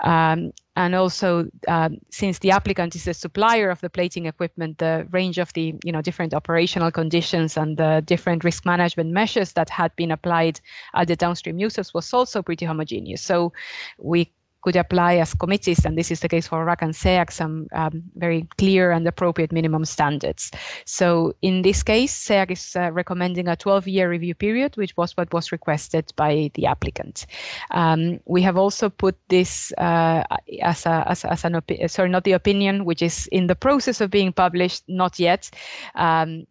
Um, 0.03 0.51
and 0.75 0.95
also, 0.95 1.49
um, 1.67 1.97
since 2.09 2.39
the 2.39 2.51
applicant 2.51 2.95
is 2.95 3.03
the 3.03 3.13
supplier 3.13 3.69
of 3.69 3.81
the 3.81 3.89
plating 3.89 4.27
equipment, 4.27 4.77
the 4.77 5.05
range 5.11 5.37
of 5.37 5.51
the 5.53 5.75
you 5.83 5.91
know 5.91 6.01
different 6.01 6.33
operational 6.33 6.91
conditions 6.91 7.57
and 7.57 7.75
the 7.77 8.01
different 8.05 8.43
risk 8.43 8.65
management 8.65 9.11
measures 9.11 9.53
that 9.53 9.69
had 9.69 9.93
been 9.97 10.11
applied 10.11 10.61
at 10.93 11.07
the 11.07 11.15
downstream 11.15 11.59
users 11.59 11.93
was 11.93 12.13
also 12.13 12.41
pretty 12.41 12.65
homogeneous. 12.65 13.21
So 13.21 13.51
we 13.97 14.31
could 14.69 14.79
apply 14.79 15.15
as 15.15 15.33
committees, 15.33 15.83
and 15.83 15.97
this 15.97 16.11
is 16.11 16.19
the 16.19 16.29
case 16.29 16.47
for 16.47 16.63
RAC 16.63 16.83
and 16.83 16.93
SEAC, 16.93 17.31
some 17.31 17.67
um, 17.71 18.03
very 18.15 18.47
clear 18.59 18.91
and 18.91 19.07
appropriate 19.07 19.51
minimum 19.51 19.83
standards. 19.83 20.51
So 20.85 21.33
in 21.41 21.63
this 21.63 21.81
case, 21.81 22.13
SEAC 22.13 22.51
is 22.51 22.75
uh, 22.75 22.91
recommending 22.91 23.47
a 23.47 23.55
12-year 23.55 24.07
review 24.07 24.35
period, 24.35 24.77
which 24.77 24.95
was 24.95 25.17
what 25.17 25.33
was 25.33 25.51
requested 25.51 26.13
by 26.15 26.51
the 26.53 26.67
applicant. 26.67 27.25
Um, 27.71 28.19
we 28.25 28.43
have 28.43 28.57
also 28.57 28.89
put 28.89 29.15
this 29.29 29.73
uh, 29.79 30.23
as, 30.61 30.85
a, 30.85 31.03
as, 31.07 31.25
as 31.25 31.43
an 31.45 31.59
sorry, 31.87 32.09
not 32.09 32.23
the 32.25 32.33
opinion, 32.33 32.85
which 32.85 33.01
is 33.01 33.25
in 33.31 33.47
the 33.47 33.55
process 33.55 34.01
of 34.01 34.11
being 34.11 34.31
published, 34.31 34.83
not 34.87 35.19
yet. 35.19 35.49
Um, 35.95 36.45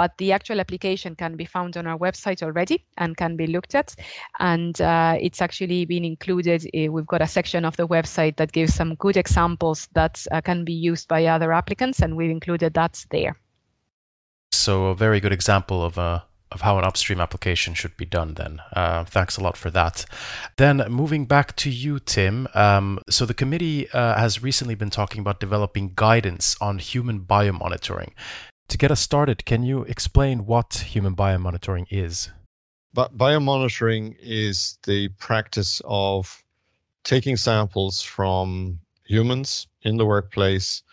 but 0.00 0.16
the 0.16 0.32
actual 0.32 0.60
application 0.60 1.14
can 1.14 1.36
be 1.36 1.44
found 1.44 1.76
on 1.76 1.86
our 1.86 1.98
website 1.98 2.42
already 2.42 2.82
and 2.96 3.18
can 3.18 3.36
be 3.36 3.46
looked 3.46 3.74
at. 3.74 3.94
And 4.38 4.80
uh, 4.80 5.18
it's 5.20 5.42
actually 5.42 5.84
been 5.84 6.06
included. 6.06 6.64
Uh, 6.74 6.90
we've 6.90 7.06
got 7.06 7.20
a 7.20 7.26
section 7.26 7.66
of 7.66 7.76
the 7.76 7.86
website 7.86 8.36
that 8.36 8.52
gives 8.52 8.72
some 8.72 8.94
good 8.94 9.18
examples 9.18 9.88
that 9.92 10.26
uh, 10.32 10.40
can 10.40 10.64
be 10.64 10.72
used 10.72 11.06
by 11.06 11.26
other 11.26 11.52
applicants, 11.52 12.00
and 12.00 12.16
we've 12.16 12.30
included 12.30 12.72
that 12.72 13.04
there. 13.10 13.36
So 14.52 14.86
a 14.86 14.94
very 14.94 15.20
good 15.20 15.34
example 15.34 15.84
of 15.84 15.98
a 15.98 16.00
uh, 16.00 16.20
of 16.52 16.62
how 16.62 16.78
an 16.78 16.84
upstream 16.84 17.20
application 17.20 17.74
should 17.74 17.96
be 17.96 18.04
done 18.04 18.34
then. 18.34 18.60
Uh, 18.72 19.04
thanks 19.04 19.36
a 19.36 19.40
lot 19.40 19.56
for 19.56 19.70
that. 19.70 20.04
Then 20.56 20.78
moving 20.88 21.26
back 21.26 21.54
to 21.56 21.70
you, 21.70 22.00
Tim. 22.00 22.48
Um, 22.54 22.98
so 23.08 23.24
the 23.24 23.34
committee 23.34 23.88
uh, 23.90 24.18
has 24.18 24.42
recently 24.42 24.74
been 24.74 24.90
talking 24.90 25.20
about 25.20 25.38
developing 25.38 25.92
guidance 25.94 26.56
on 26.60 26.78
human 26.78 27.20
biomonitoring. 27.20 28.12
To 28.70 28.78
get 28.78 28.92
us 28.92 29.00
started, 29.00 29.44
can 29.44 29.64
you 29.64 29.82
explain 29.82 30.46
what 30.46 30.74
human 30.74 31.16
biomonitoring 31.16 31.86
is? 31.90 32.30
But 32.94 33.18
biomonitoring 33.18 34.14
is 34.20 34.78
the 34.86 35.08
practice 35.18 35.82
of 35.84 36.44
taking 37.02 37.36
samples 37.36 38.00
from 38.00 38.78
humans 39.04 39.66
in 39.82 39.96
the 39.96 40.06
workplace 40.06 40.84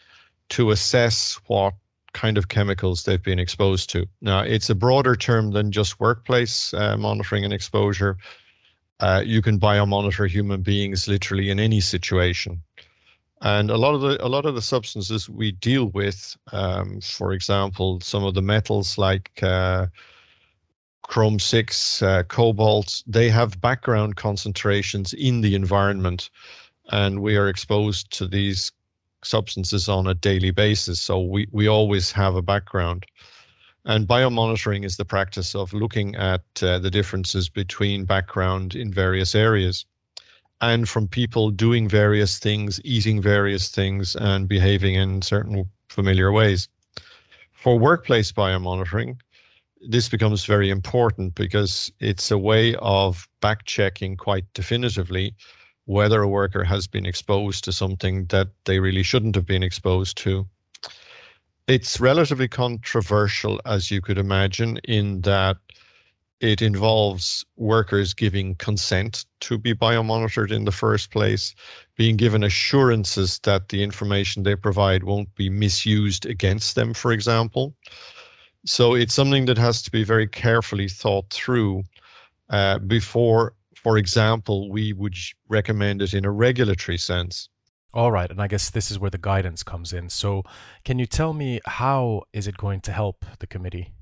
to 0.49 0.71
assess 0.71 1.39
what 1.45 1.75
kind 2.13 2.35
of 2.35 2.47
chemicals 2.47 3.03
they've 3.03 3.21
been 3.21 3.37
exposed 3.37 3.91
to. 3.91 4.07
Now, 4.21 4.39
it's 4.39 4.71
a 4.71 4.75
broader 4.75 5.15
term 5.15 5.51
than 5.51 5.71
just 5.71 5.99
workplace 5.99 6.73
uh, 6.73 6.97
monitoring 6.97 7.43
and 7.43 7.53
exposure. 7.53 8.17
Uh, 8.99 9.21
you 9.23 9.43
can 9.43 9.59
biomonitor 9.59 10.27
human 10.27 10.63
beings 10.63 11.07
literally 11.07 11.51
in 11.51 11.59
any 11.59 11.81
situation. 11.81 12.63
And 13.41 13.69
a 13.69 13.77
lot 13.77 13.93
of 13.93 14.01
the 14.01 14.25
a 14.25 14.27
lot 14.27 14.45
of 14.45 14.55
the 14.55 14.61
substances 14.61 15.29
we 15.29 15.51
deal 15.51 15.85
with, 15.89 16.35
um, 16.51 17.01
for 17.01 17.33
example, 17.33 17.99
some 18.01 18.23
of 18.23 18.33
the 18.33 18.41
metals 18.41 18.97
like 18.97 19.31
uh, 19.43 19.87
chrome 21.03 21.39
six, 21.39 22.01
uh, 22.01 22.23
cobalt, 22.23 23.03
they 23.05 23.29
have 23.29 23.61
background 23.61 24.15
concentrations 24.15 25.13
in 25.13 25.41
the 25.41 25.53
environment, 25.53 26.29
and 26.89 27.21
we 27.21 27.37
are 27.37 27.47
exposed 27.47 28.11
to 28.17 28.27
these 28.27 28.71
substances 29.23 29.87
on 29.87 30.07
a 30.07 30.15
daily 30.15 30.51
basis. 30.51 30.99
So 30.99 31.21
we 31.21 31.47
we 31.51 31.67
always 31.67 32.11
have 32.11 32.35
a 32.35 32.41
background. 32.41 33.05
And 33.85 34.07
biomonitoring 34.07 34.83
is 34.83 34.97
the 34.97 35.05
practice 35.05 35.55
of 35.55 35.73
looking 35.73 36.15
at 36.15 36.43
uh, 36.61 36.79
the 36.79 36.91
differences 36.91 37.49
between 37.49 38.03
background 38.03 38.75
in 38.75 38.91
various 38.91 39.33
areas 39.35 39.85
and 40.61 40.89
from 40.89 41.07
people 41.07 41.51
doing 41.51 41.87
various 41.87 42.39
things, 42.39 42.81
eating 42.83 43.21
various 43.21 43.69
things, 43.69 44.15
and 44.15 44.47
behaving 44.47 44.95
in 44.95 45.21
certain 45.21 45.65
familiar 45.89 46.31
ways. 46.31 46.67
For 47.53 47.77
workplace 47.77 48.31
biomonitoring, 48.31 49.17
this 49.81 50.09
becomes 50.09 50.45
very 50.45 50.69
important 50.69 51.35
because 51.35 51.91
it's 51.99 52.31
a 52.31 52.37
way 52.37 52.75
of 52.75 53.27
back 53.41 53.65
checking 53.65 54.17
quite 54.17 54.45
definitively 54.53 55.35
whether 55.85 56.21
a 56.21 56.27
worker 56.27 56.63
has 56.63 56.85
been 56.85 57.05
exposed 57.05 57.63
to 57.63 57.71
something 57.71 58.25
that 58.25 58.49
they 58.65 58.79
really 58.79 59.03
shouldn't 59.03 59.35
have 59.35 59.45
been 59.45 59.63
exposed 59.63 60.17
to. 60.17 60.45
It's 61.67 61.99
relatively 61.99 62.47
controversial, 62.47 63.59
as 63.65 63.89
you 63.89 64.01
could 64.01 64.17
imagine, 64.17 64.77
in 64.83 65.21
that 65.21 65.57
it 66.39 66.61
involves 66.61 67.45
workers 67.55 68.13
giving 68.13 68.55
consent 68.55 69.25
to 69.39 69.57
be 69.57 69.73
biomonitored 69.73 70.51
in 70.51 70.65
the 70.65 70.71
first 70.71 71.11
place, 71.11 71.55
being 71.95 72.15
given 72.15 72.43
assurances 72.43 73.39
that 73.39 73.69
the 73.69 73.83
information 73.83 74.43
they 74.43 74.55
provide 74.55 75.03
won't 75.03 75.33
be 75.35 75.49
misused 75.49 76.25
against 76.25 76.75
them, 76.75 76.93
for 76.93 77.11
example. 77.11 77.73
So 78.65 78.93
it's 78.93 79.13
something 79.13 79.45
that 79.45 79.57
has 79.57 79.81
to 79.83 79.91
be 79.91 80.03
very 80.03 80.27
carefully 80.27 80.87
thought 80.87 81.29
through 81.31 81.83
uh, 82.49 82.79
before, 82.79 83.53
for 83.75 83.97
example, 83.97 84.69
we 84.69 84.93
would 84.93 85.15
recommend 85.49 86.01
it 86.01 86.13
in 86.13 86.25
a 86.25 86.31
regulatory 86.31 86.97
sense. 86.97 87.49
All 87.93 88.11
right, 88.11 88.29
and 88.29 88.41
I 88.41 88.47
guess 88.47 88.69
this 88.69 88.91
is 88.91 88.99
where 88.99 89.09
the 89.09 89.17
guidance 89.17 89.63
comes 89.63 89.93
in. 89.93 90.09
So, 90.09 90.43
can 90.83 90.99
you 90.99 91.05
tell 91.05 91.33
me 91.33 91.61
how 91.65 92.23
is 92.31 92.45
it 92.45 92.57
going 92.57 92.81
to 92.81 92.91
help 92.91 93.25
the 93.39 93.47
committee? 93.47 93.93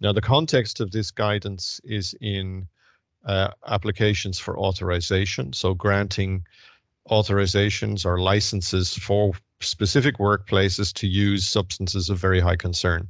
Now, 0.00 0.12
the 0.12 0.20
context 0.20 0.80
of 0.80 0.92
this 0.92 1.10
guidance 1.10 1.80
is 1.84 2.14
in 2.20 2.66
uh, 3.26 3.50
applications 3.66 4.38
for 4.38 4.58
authorization, 4.58 5.52
so 5.52 5.74
granting 5.74 6.44
authorizations 7.10 8.06
or 8.06 8.20
licenses 8.20 8.94
for 8.94 9.32
specific 9.60 10.18
workplaces 10.18 10.92
to 10.94 11.06
use 11.06 11.48
substances 11.48 12.08
of 12.08 12.18
very 12.18 12.40
high 12.40 12.56
concern. 12.56 13.06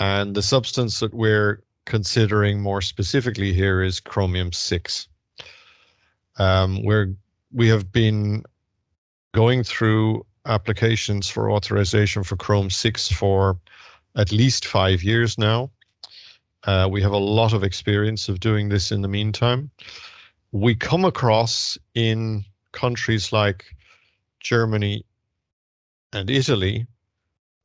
And 0.00 0.34
the 0.34 0.42
substance 0.42 0.98
that 1.00 1.14
we're 1.14 1.62
considering 1.84 2.60
more 2.60 2.80
specifically 2.80 3.52
here 3.52 3.82
is 3.82 4.00
chromium 4.00 4.52
6. 4.52 5.08
Um, 6.38 6.82
we're, 6.84 7.14
we 7.52 7.68
have 7.68 7.92
been 7.92 8.42
going 9.32 9.62
through 9.62 10.24
applications 10.46 11.28
for 11.28 11.50
authorization 11.50 12.24
for 12.24 12.36
Chrome 12.36 12.70
6 12.70 13.08
for 13.12 13.58
at 14.16 14.32
least 14.32 14.66
five 14.66 15.02
years 15.02 15.38
now. 15.38 15.70
Uh, 16.64 16.88
we 16.90 17.00
have 17.00 17.12
a 17.12 17.18
lot 17.18 17.52
of 17.52 17.64
experience 17.64 18.28
of 18.28 18.40
doing 18.40 18.68
this 18.68 18.92
in 18.92 19.02
the 19.02 19.08
meantime. 19.08 19.70
We 20.52 20.74
come 20.74 21.04
across 21.04 21.78
in 21.94 22.44
countries 22.72 23.32
like 23.32 23.64
Germany 24.40 25.04
and 26.12 26.30
Italy 26.30 26.86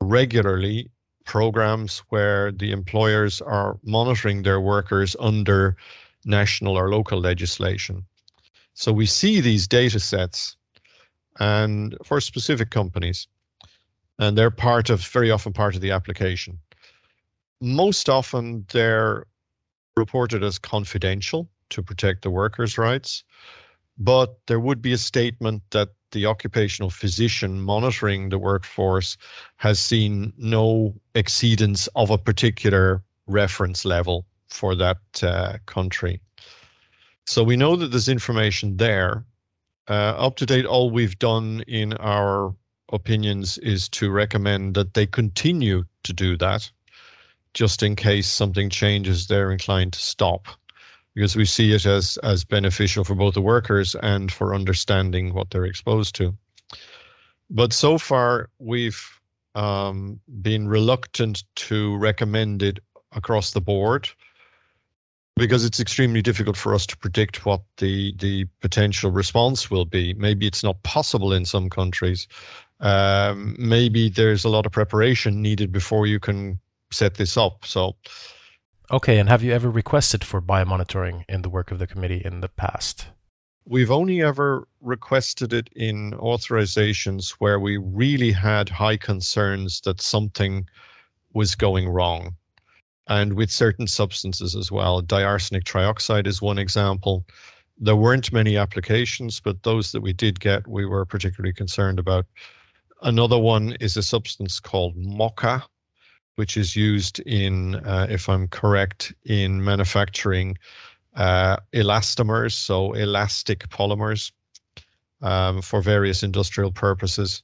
regularly 0.02 0.90
programs 1.26 2.00
where 2.10 2.52
the 2.52 2.72
employers 2.72 3.42
are 3.42 3.78
monitoring 3.84 4.44
their 4.44 4.62
workers 4.62 5.16
under 5.20 5.76
national 6.26 6.78
or 6.78 6.90
local 6.90 7.20
legislation. 7.20 8.06
So 8.76 8.92
we 8.92 9.06
see 9.06 9.42
these 9.42 9.68
data 9.68 10.00
sets 10.00 10.58
and 11.40 11.98
for 12.04 12.22
specific 12.22 12.70
companies 12.70 13.28
and 14.20 14.38
they're 14.38 14.52
part 14.52 14.90
of 14.90 15.06
very 15.06 15.32
often 15.32 15.54
part 15.54 15.76
of 15.76 15.82
the 15.82 15.92
application. 15.92 16.60
Most 17.62 18.10
often 18.10 18.66
they're 18.72 19.26
reported 19.98 20.44
as 20.44 20.60
confidential 20.60 21.50
to 21.70 21.82
protect 21.82 22.22
the 22.22 22.30
workers' 22.30 22.78
rights, 22.78 23.24
but 23.98 24.38
there 24.48 24.60
would 24.60 24.82
be 24.82 24.94
a 24.94 24.98
statement 24.98 25.64
that 25.72 25.90
the 26.12 26.26
occupational 26.26 26.90
physician 26.90 27.60
monitoring 27.62 28.30
the 28.30 28.40
workforce 28.40 29.18
has 29.58 29.80
seen 29.80 30.32
no 30.38 30.94
exceedance 31.14 31.88
of 31.96 32.10
a 32.10 32.18
particular 32.18 33.04
reference 33.28 33.86
level 33.86 34.26
for 34.48 34.76
that 34.76 34.98
uh, 35.24 35.58
country. 35.66 36.22
So 37.26 37.44
we 37.44 37.58
know 37.58 37.76
that 37.76 37.88
there's 37.88 38.08
information 38.08 38.78
there. 38.78 39.26
Uh, 39.90 40.14
up 40.18 40.36
to 40.38 40.46
date, 40.46 40.66
all 40.66 40.90
we've 40.90 41.18
done 41.20 41.64
in 41.68 41.94
our 41.94 42.56
opinions 42.96 43.58
is 43.60 43.88
to 43.90 44.10
recommend 44.10 44.74
that 44.76 44.94
they 44.94 45.06
continue 45.06 45.84
to 46.04 46.14
do 46.14 46.38
that 46.38 46.70
just 47.54 47.84
in 47.84 47.96
case 47.96 48.28
something 48.28 48.70
changes 48.70 49.28
they're 49.28 49.52
inclined 49.52 49.94
to 49.94 50.00
stop 50.00 50.48
because 51.16 51.36
we 51.36 51.46
see 51.46 51.72
it 51.74 51.86
as 51.86 52.18
as 52.24 52.44
beneficial 52.44 53.04
for 53.04 53.16
both 53.16 53.34
the 53.34 53.42
workers 53.42 53.96
and 54.04 54.32
for 54.32 54.54
understanding 54.54 55.34
what 55.34 55.50
they're 55.50 55.66
exposed 55.66 56.14
to. 56.16 56.36
But 57.50 57.74
so 57.74 57.98
far, 57.98 58.50
we've 58.60 59.02
um, 59.56 60.20
been 60.42 60.68
reluctant 60.68 61.44
to 61.56 61.96
recommend 61.98 62.62
it 62.62 62.80
across 63.14 63.52
the 63.52 63.62
board 63.62 64.10
because 65.38 65.66
it's 65.66 65.80
extremely 65.80 66.22
difficult 66.22 66.58
for 66.58 66.74
us 66.74 66.86
to 66.88 66.98
predict 66.98 67.46
what 67.46 67.62
the 67.78 68.14
the 68.18 68.46
potential 68.62 69.12
response 69.12 69.72
will 69.72 69.86
be. 69.86 70.14
Maybe 70.14 70.48
it's 70.48 70.64
not 70.64 70.82
possible 70.84 71.34
in 71.34 71.46
some 71.46 71.70
countries. 71.70 72.28
Um, 72.80 73.56
maybe 73.58 74.10
there's 74.10 74.44
a 74.44 74.50
lot 74.50 74.66
of 74.66 74.72
preparation 74.72 75.42
needed 75.42 75.72
before 75.72 76.08
you 76.08 76.20
can 76.20 76.60
set 76.92 77.16
this 77.16 77.38
up. 77.38 77.66
So 77.66 77.96
Okay, 78.92 79.18
and 79.18 79.28
have 79.30 79.42
you 79.42 79.52
ever 79.52 79.70
requested 79.70 80.24
for 80.24 80.40
biomonitoring 80.42 81.24
in 81.28 81.42
the 81.42 81.50
work 81.50 81.72
of 81.72 81.80
the 81.80 81.88
committee 81.88 82.22
in 82.24 82.42
the 82.42 82.50
past? 82.50 83.08
We've 83.66 83.90
only 83.90 84.22
ever 84.22 84.68
requested 84.80 85.54
it 85.54 85.70
in 85.76 86.12
authorizations 86.12 87.32
where 87.40 87.60
we 87.60 87.78
really 87.78 88.32
had 88.32 88.70
high 88.70 88.98
concerns 88.98 89.82
that 89.82 90.02
something 90.02 90.68
was 91.34 91.56
going 91.56 91.90
wrong. 91.90 92.36
And 93.08 93.34
with 93.34 93.50
certain 93.50 93.88
substances 93.88 94.56
as 94.56 94.72
well. 94.72 95.02
Diarsenic 95.02 95.64
trioxide 95.64 96.28
is 96.28 96.42
one 96.42 96.60
example. 96.60 97.26
There 97.80 97.96
weren't 97.96 98.32
many 98.32 98.56
applications, 98.56 99.40
but 99.40 99.64
those 99.64 99.92
that 99.94 100.02
we 100.02 100.14
did 100.14 100.40
get, 100.40 100.68
we 100.68 100.86
were 100.86 101.06
particularly 101.06 101.54
concerned 101.54 101.98
about. 101.98 102.28
Another 103.02 103.38
one 103.38 103.74
is 103.80 103.98
a 103.98 104.04
substance 104.04 104.60
called 104.60 104.96
MOCA, 104.96 105.64
which 106.36 106.58
is 106.58 106.76
used 106.76 107.20
in, 107.20 107.76
uh, 107.76 108.08
if 108.10 108.30
I'm 108.30 108.48
correct, 108.48 109.14
in 109.26 109.64
manufacturing 109.64 110.58
uh, 111.16 111.58
elastomers, 111.74 112.54
so 112.54 112.94
elastic 112.94 113.68
polymers 113.70 114.32
um, 115.22 115.62
for 115.62 115.82
various 115.82 116.24
industrial 116.24 116.72
purposes. 116.72 117.42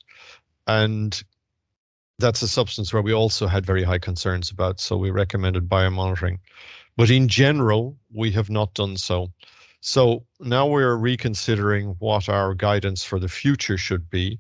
And 0.68 1.22
that's 2.20 2.42
a 2.42 2.48
substance 2.48 2.94
where 2.94 3.02
we 3.02 3.14
also 3.14 3.48
had 3.48 3.66
very 3.66 3.84
high 3.84 3.98
concerns 3.98 4.52
about, 4.52 4.80
so 4.80 4.98
we 4.98 5.10
recommended 5.10 5.68
biomonitoring. 5.68 6.38
But 6.98 7.10
in 7.10 7.28
general, 7.28 7.98
we 8.14 8.32
have 8.32 8.50
not 8.50 8.74
done 8.74 8.98
so. 8.98 9.32
So 9.80 10.24
now 10.40 10.68
we're 10.68 10.96
reconsidering 10.96 11.96
what 12.00 12.30
our 12.30 12.54
guidance 12.54 13.04
for 13.04 13.20
the 13.20 13.28
future 13.28 13.78
should 13.78 14.10
be. 14.10 14.40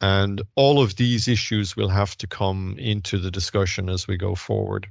And 0.00 0.40
all 0.54 0.82
of 0.82 0.96
these 0.96 1.28
issues 1.28 1.76
will 1.76 1.88
have 1.88 2.16
to 2.18 2.26
come 2.26 2.76
into 2.78 3.18
the 3.18 3.30
discussion 3.30 3.88
as 3.88 4.06
we 4.06 4.16
go 4.16 4.34
forward. 4.34 4.88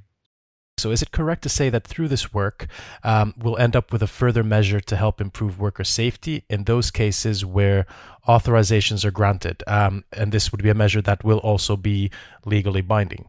So, 0.80 0.90
is 0.90 1.02
it 1.02 1.10
correct 1.10 1.42
to 1.42 1.50
say 1.50 1.68
that 1.68 1.86
through 1.86 2.08
this 2.08 2.32
work, 2.32 2.66
um, 3.04 3.34
we'll 3.36 3.58
end 3.58 3.76
up 3.76 3.92
with 3.92 4.02
a 4.02 4.06
further 4.06 4.42
measure 4.42 4.80
to 4.80 4.96
help 4.96 5.20
improve 5.20 5.60
worker 5.60 5.84
safety 5.84 6.44
in 6.48 6.64
those 6.64 6.90
cases 6.90 7.44
where 7.44 7.84
authorizations 8.26 9.04
are 9.04 9.10
granted? 9.10 9.62
Um, 9.66 10.04
and 10.14 10.32
this 10.32 10.50
would 10.50 10.62
be 10.62 10.70
a 10.70 10.74
measure 10.74 11.02
that 11.02 11.22
will 11.22 11.36
also 11.40 11.76
be 11.76 12.10
legally 12.46 12.80
binding. 12.80 13.28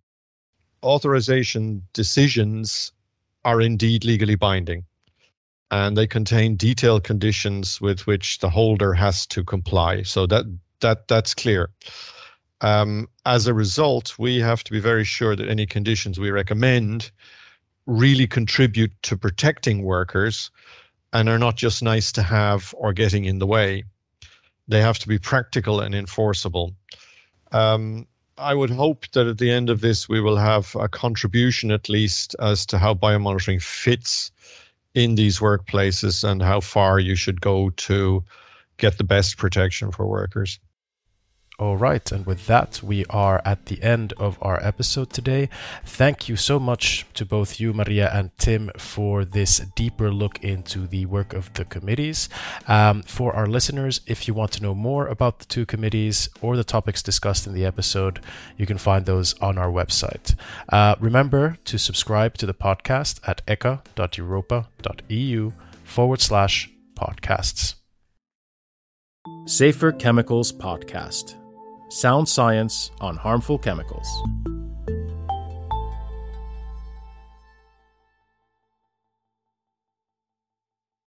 Authorization 0.81 1.83
decisions 1.91 2.93
are 3.43 3.59
indeed 3.59 4.05
legally 4.05 4.35
binding, 4.35 4.85
and 5.71 5.97
they 5.97 6.07
contain 6.07 6.55
detailed 6.55 7.03
conditions 7.03 7.81
with 7.81 8.07
which 8.07 8.39
the 8.39 8.49
holder 8.49 8.93
has 8.93 9.27
to 9.27 9.43
comply. 9.43 10.03
So, 10.03 10.25
that 10.27 10.45
that 10.81 11.07
that's 11.07 11.33
clear. 11.33 11.69
Um, 12.61 13.07
as 13.25 13.47
a 13.47 13.53
result, 13.53 14.17
we 14.19 14.39
have 14.39 14.63
to 14.63 14.71
be 14.71 14.79
very 14.79 15.03
sure 15.03 15.35
that 15.35 15.49
any 15.49 15.65
conditions 15.65 16.19
we 16.19 16.29
recommend 16.29 17.11
really 17.87 18.27
contribute 18.27 18.91
to 19.03 19.17
protecting 19.17 19.83
workers 19.83 20.51
and 21.13 21.27
are 21.27 21.39
not 21.39 21.57
just 21.57 21.81
nice 21.81 22.11
to 22.11 22.21
have 22.21 22.73
or 22.77 22.93
getting 22.93 23.25
in 23.25 23.39
the 23.39 23.47
way. 23.47 23.83
They 24.67 24.81
have 24.81 24.99
to 24.99 25.07
be 25.07 25.17
practical 25.17 25.79
and 25.79 25.95
enforceable. 25.95 26.73
Um, 27.51 28.07
I 28.37 28.53
would 28.53 28.69
hope 28.69 29.09
that 29.11 29.27
at 29.27 29.37
the 29.39 29.51
end 29.51 29.69
of 29.69 29.81
this, 29.81 30.07
we 30.07 30.21
will 30.21 30.37
have 30.37 30.75
a 30.75 30.87
contribution 30.87 31.71
at 31.71 31.89
least 31.89 32.35
as 32.39 32.65
to 32.67 32.77
how 32.77 32.93
biomonitoring 32.93 33.61
fits 33.61 34.31
in 34.93 35.15
these 35.15 35.39
workplaces 35.39 36.23
and 36.23 36.41
how 36.41 36.59
far 36.59 36.99
you 36.99 37.15
should 37.15 37.41
go 37.41 37.69
to 37.71 38.23
get 38.77 38.97
the 38.97 39.03
best 39.03 39.37
protection 39.37 39.91
for 39.91 40.07
workers. 40.07 40.59
All 41.61 41.77
right, 41.77 42.11
and 42.11 42.25
with 42.25 42.47
that, 42.47 42.81
we 42.81 43.05
are 43.11 43.39
at 43.45 43.67
the 43.67 43.83
end 43.83 44.13
of 44.17 44.39
our 44.41 44.59
episode 44.65 45.11
today. 45.11 45.47
Thank 45.85 46.27
you 46.27 46.35
so 46.35 46.59
much 46.59 47.05
to 47.13 47.23
both 47.23 47.59
you, 47.59 47.71
Maria, 47.71 48.09
and 48.11 48.35
Tim 48.39 48.71
for 48.79 49.23
this 49.23 49.59
deeper 49.75 50.11
look 50.11 50.43
into 50.43 50.87
the 50.87 51.05
work 51.05 51.35
of 51.35 51.53
the 51.53 51.63
committees. 51.65 52.29
Um, 52.67 53.03
for 53.03 53.35
our 53.35 53.45
listeners, 53.45 54.01
if 54.07 54.27
you 54.27 54.33
want 54.33 54.53
to 54.53 54.63
know 54.63 54.73
more 54.73 55.05
about 55.05 55.37
the 55.37 55.45
two 55.45 55.67
committees 55.67 56.29
or 56.41 56.57
the 56.57 56.63
topics 56.63 57.03
discussed 57.03 57.45
in 57.45 57.53
the 57.53 57.63
episode, 57.63 58.21
you 58.57 58.65
can 58.65 58.79
find 58.79 59.05
those 59.05 59.35
on 59.39 59.59
our 59.59 59.69
website. 59.69 60.33
Uh, 60.69 60.95
remember 60.99 61.59
to 61.65 61.77
subscribe 61.77 62.39
to 62.39 62.47
the 62.47 62.55
podcast 62.55 63.19
at 63.27 63.45
echa.europa.eu 63.45 64.63
forward 65.83 66.21
slash 66.21 66.71
podcasts. 66.95 67.75
Safer 69.45 69.91
Chemicals 69.91 70.51
Podcast 70.51 71.35
sound 71.91 72.27
science 72.27 72.89
on 73.01 73.17
harmful 73.17 73.57
chemicals. 73.57 74.07